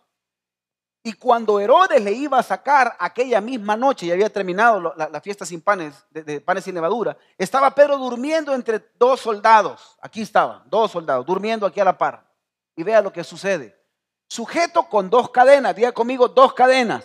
[1.07, 5.44] Y cuando Herodes le iba a sacar aquella misma noche, y había terminado la, fiesta
[5.44, 9.98] sin panes, de, panes sin levadura, estaba Pedro durmiendo entre dos soldados.
[10.00, 12.26] Aquí estaban, dos soldados, durmiendo aquí a la par.
[12.74, 13.78] Y vea lo que sucede.
[14.28, 17.05] Sujeto con dos cadenas, diga conmigo, dos cadenas.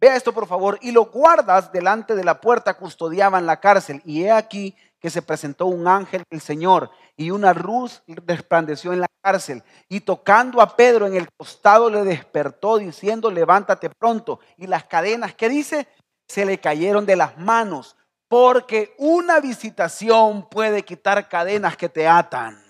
[0.00, 0.78] Vea esto por favor.
[0.80, 4.00] Y los guardas delante de la puerta custodiaban la cárcel.
[4.06, 4.74] Y he aquí
[5.04, 9.62] que se presentó un ángel del Señor y una luz resplandeció en la cárcel.
[9.86, 14.40] Y tocando a Pedro en el costado le despertó diciendo, levántate pronto.
[14.56, 15.86] Y las cadenas, ¿qué dice?
[16.26, 17.96] Se le cayeron de las manos,
[18.28, 22.64] porque una visitación puede quitar cadenas que te atan.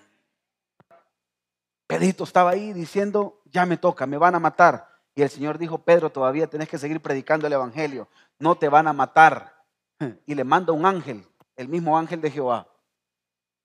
[1.86, 4.88] Pedrito estaba ahí diciendo, ya me toca, me van a matar.
[5.14, 8.08] Y el Señor dijo, Pedro, todavía tenés que seguir predicando el Evangelio,
[8.40, 9.54] no te van a matar.
[10.26, 11.24] Y le manda un ángel
[11.56, 12.68] el mismo ángel de Jehová,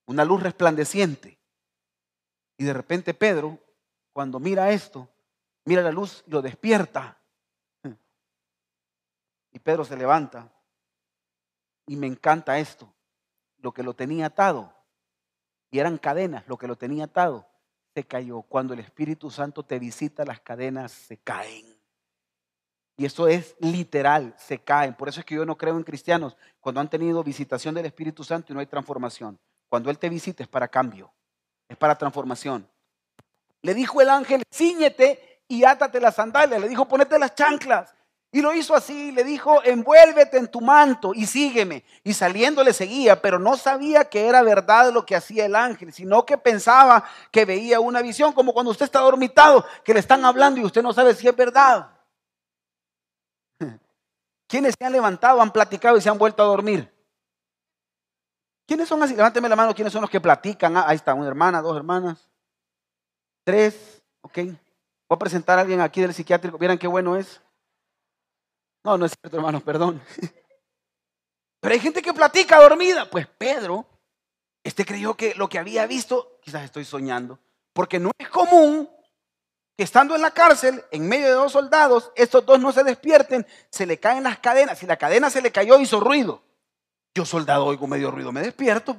[0.05, 1.39] una luz resplandeciente.
[2.57, 3.57] Y de repente Pedro,
[4.11, 5.07] cuando mira esto,
[5.65, 7.17] mira la luz y lo despierta.
[9.51, 10.51] Y Pedro se levanta.
[11.87, 12.93] Y me encanta esto.
[13.57, 14.73] Lo que lo tenía atado,
[15.71, 17.47] y eran cadenas, lo que lo tenía atado,
[17.93, 18.41] se cayó.
[18.41, 21.68] Cuando el Espíritu Santo te visita, las cadenas se caen.
[22.99, 24.93] Y eso es literal, se caen.
[24.93, 28.25] Por eso es que yo no creo en cristianos cuando han tenido visitación del Espíritu
[28.25, 29.39] Santo y no hay transformación.
[29.69, 31.09] Cuando Él te visita es para cambio,
[31.69, 32.67] es para transformación.
[33.61, 36.59] Le dijo el ángel, ciñete y átate las sandalias.
[36.59, 37.95] Le dijo, ponete las chanclas.
[38.33, 41.85] Y lo hizo así, le dijo, envuélvete en tu manto y sígueme.
[42.03, 45.93] Y saliendo le seguía, pero no sabía que era verdad lo que hacía el ángel,
[45.93, 50.25] sino que pensaba que veía una visión, como cuando usted está dormitado, que le están
[50.25, 51.91] hablando y usted no sabe si es verdad.
[54.49, 56.91] ¿Quiénes se han levantado, han platicado y se han vuelto a dormir?
[58.65, 59.15] ¿Quiénes son así?
[59.15, 60.75] Levánteme la mano, ¿quiénes son los que platican?
[60.75, 62.27] Ah, ahí está, una hermana, dos hermanas,
[63.43, 64.37] tres, ok.
[64.37, 67.39] Voy a presentar a alguien aquí del psiquiátrico, ¿vieran qué bueno es?
[68.83, 70.01] No, no es cierto, hermano, perdón.
[71.61, 73.07] Pero hay gente que platica dormida.
[73.07, 73.85] Pues Pedro,
[74.63, 77.37] este creyó que lo que había visto, quizás estoy soñando,
[77.71, 78.89] porque no es común
[79.83, 83.85] estando en la cárcel, en medio de dos soldados, estos dos no se despierten, se
[83.85, 84.77] le caen las cadenas.
[84.77, 86.43] Si la cadena se le cayó, hizo ruido.
[87.15, 88.95] Yo, soldado, oigo medio ruido, me despierto.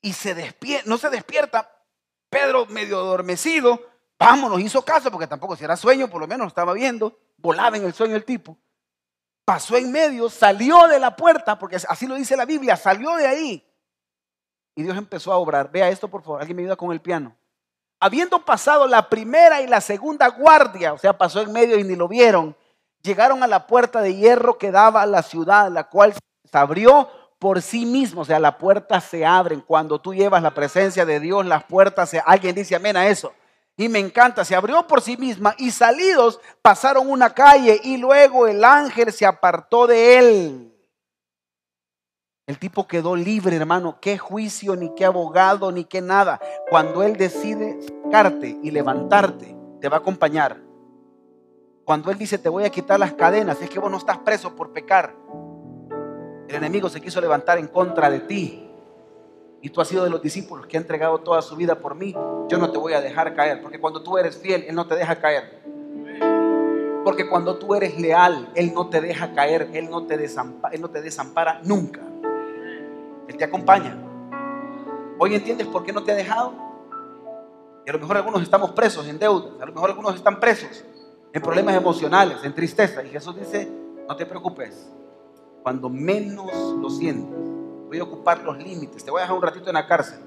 [0.00, 1.70] Y se despierta, no se despierta.
[2.30, 3.80] Pedro, medio adormecido,
[4.18, 7.84] vámonos, hizo caso, porque tampoco si era sueño, por lo menos estaba viendo, volaba en
[7.84, 8.58] el sueño el tipo.
[9.44, 13.26] Pasó en medio, salió de la puerta, porque así lo dice la Biblia, salió de
[13.26, 13.64] ahí.
[14.74, 15.70] Y Dios empezó a obrar.
[15.70, 17.36] Vea esto, por favor, alguien me ayuda con el piano
[18.00, 21.96] habiendo pasado la primera y la segunda guardia, o sea, pasó en medio y ni
[21.96, 22.56] lo vieron,
[23.02, 27.08] llegaron a la puerta de hierro que daba a la ciudad, la cual se abrió
[27.38, 29.60] por sí mismo, o sea, las puertas se abren.
[29.60, 32.20] Cuando tú llevas la presencia de Dios, las puertas se...
[32.24, 33.32] Alguien dice amén a eso.
[33.76, 38.48] Y me encanta, se abrió por sí misma y salidos pasaron una calle y luego
[38.48, 40.67] el ángel se apartó de él.
[42.48, 43.98] El tipo quedó libre, hermano.
[44.00, 46.40] Qué juicio, ni qué abogado, ni qué nada.
[46.70, 50.56] Cuando Él decide sacarte y levantarte, te va a acompañar.
[51.84, 54.56] Cuando Él dice, te voy a quitar las cadenas, es que vos no estás preso
[54.56, 55.14] por pecar.
[56.48, 58.66] El enemigo se quiso levantar en contra de ti.
[59.60, 62.14] Y tú has sido de los discípulos que ha entregado toda su vida por mí.
[62.48, 63.60] Yo no te voy a dejar caer.
[63.60, 65.60] Porque cuando tú eres fiel, Él no te deja caer.
[67.04, 69.68] Porque cuando tú eres leal, Él no te deja caer.
[69.74, 72.07] Él no te desampara, él no te desampara nunca.
[73.28, 73.96] Él te acompaña.
[75.18, 76.52] Hoy entiendes por qué no te ha dejado.
[77.86, 80.84] Y a lo mejor algunos estamos presos en deudas, a lo mejor algunos están presos
[81.32, 83.02] en problemas emocionales, en tristeza.
[83.02, 83.70] Y Jesús dice,
[84.08, 84.90] no te preocupes,
[85.62, 87.38] cuando menos lo sientes,
[87.86, 90.18] voy a ocupar los límites, te voy a dejar un ratito en la cárcel,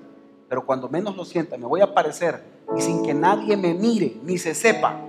[0.50, 2.44] pero cuando menos lo sientas, me voy a aparecer
[2.76, 5.00] y sin que nadie me mire ni se sepa,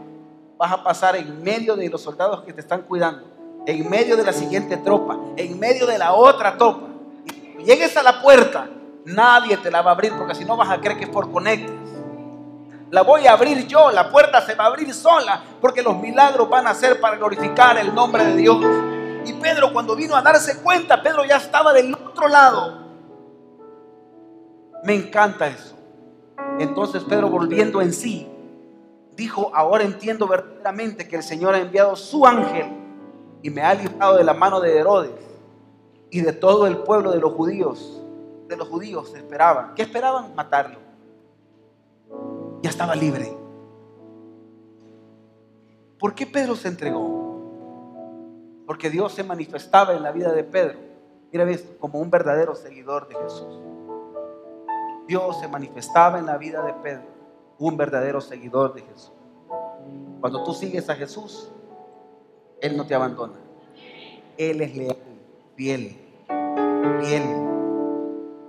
[0.59, 3.25] vas a pasar en medio de los soldados que te están cuidando,
[3.67, 6.92] en medio de la siguiente tropa, en medio de la otra tropa.
[7.65, 8.69] Llegues a la puerta,
[9.05, 11.31] nadie te la va a abrir porque si no vas a creer que es por
[11.31, 11.73] conectes.
[12.91, 16.49] La voy a abrir yo, la puerta se va a abrir sola porque los milagros
[16.49, 18.59] van a ser para glorificar el nombre de Dios.
[19.25, 22.83] Y Pedro cuando vino a darse cuenta, Pedro ya estaba del otro lado.
[24.83, 25.77] Me encanta eso.
[26.59, 28.29] Entonces Pedro volviendo en sí,
[29.17, 32.67] dijo, ahora entiendo verdaderamente que el Señor ha enviado su ángel
[33.41, 35.32] y me ha librado de la mano de Herodes
[36.13, 38.01] y de todo el pueblo de los judíos.
[38.47, 39.75] De los judíos esperaban.
[39.75, 40.35] ¿Qué esperaban?
[40.35, 40.79] Matarlo.
[42.61, 43.35] Ya estaba libre.
[45.99, 47.41] ¿Por qué Pedro se entregó?
[48.67, 50.79] Porque Dios se manifestaba en la vida de Pedro.
[51.33, 53.61] Mira, ves, como un verdadero seguidor de Jesús.
[55.09, 57.07] Dios se manifestaba en la vida de Pedro,
[57.59, 59.13] un verdadero seguidor de Jesús.
[60.21, 61.51] Cuando tú sigues a Jesús,
[62.61, 63.39] Él no te abandona.
[64.37, 65.12] Él es leal,
[65.57, 65.97] fiel,
[67.01, 67.23] fiel.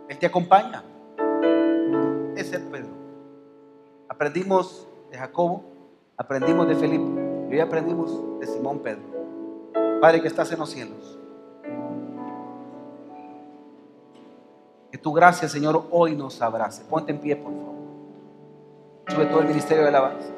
[0.10, 0.84] Él te acompaña.
[2.36, 2.90] Es Pedro.
[4.10, 5.64] Aprendimos de Jacobo,
[6.18, 7.06] aprendimos de Felipe
[7.50, 9.02] y hoy aprendimos de Simón Pedro.
[10.02, 11.20] Padre que estás en los cielos.
[14.92, 16.84] Que tu gracia, Señor, hoy nos abrace.
[16.86, 17.74] Ponte en pie, por favor.
[19.08, 20.30] Sube todo el ministerio de alabanza.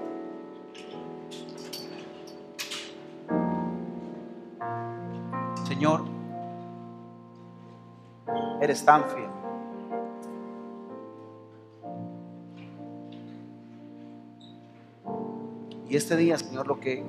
[5.68, 6.14] Señor,
[8.62, 9.30] eres tan fiel.
[15.88, 17.04] Y este día, Señor, lo que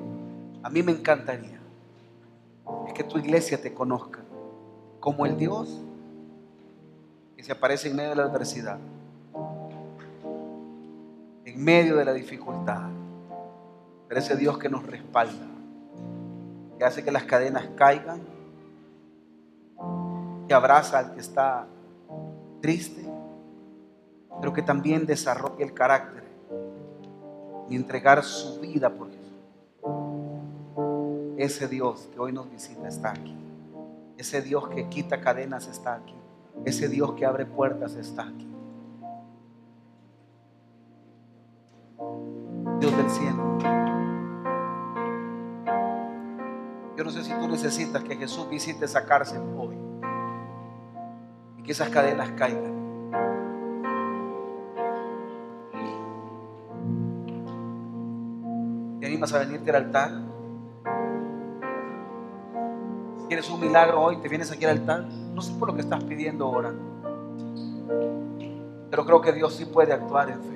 [0.62, 1.58] a mí me encantaría
[2.86, 4.20] es que tu iglesia te conozca
[5.00, 5.80] como el Dios
[7.36, 8.78] que se aparece en medio de la adversidad,
[11.44, 12.90] en medio de la dificultad,
[14.08, 15.46] pero ese Dios que nos respalda,
[16.78, 18.20] que hace que las cadenas caigan,
[20.46, 21.66] que abraza al que está
[22.60, 23.04] triste,
[24.40, 26.24] pero que también desarrolla el carácter
[27.68, 29.22] y entregar su vida por Jesús.
[31.36, 33.36] Ese Dios que hoy nos visita está aquí.
[34.16, 36.14] Ese Dios que quita cadenas está aquí.
[36.64, 38.48] Ese Dios que abre puertas está aquí.
[42.80, 43.58] Dios del cielo.
[46.96, 49.85] Yo no sé si tú necesitas que Jesús visite esa cárcel hoy
[51.66, 52.76] que esas cadenas caigan.
[59.00, 60.10] ¿Te animas a venirte al altar?
[63.18, 65.06] Si quieres un milagro hoy, te vienes aquí al altar.
[65.34, 66.72] No sé por lo que estás pidiendo ahora,
[68.88, 70.55] pero creo que Dios sí puede actuar en fe.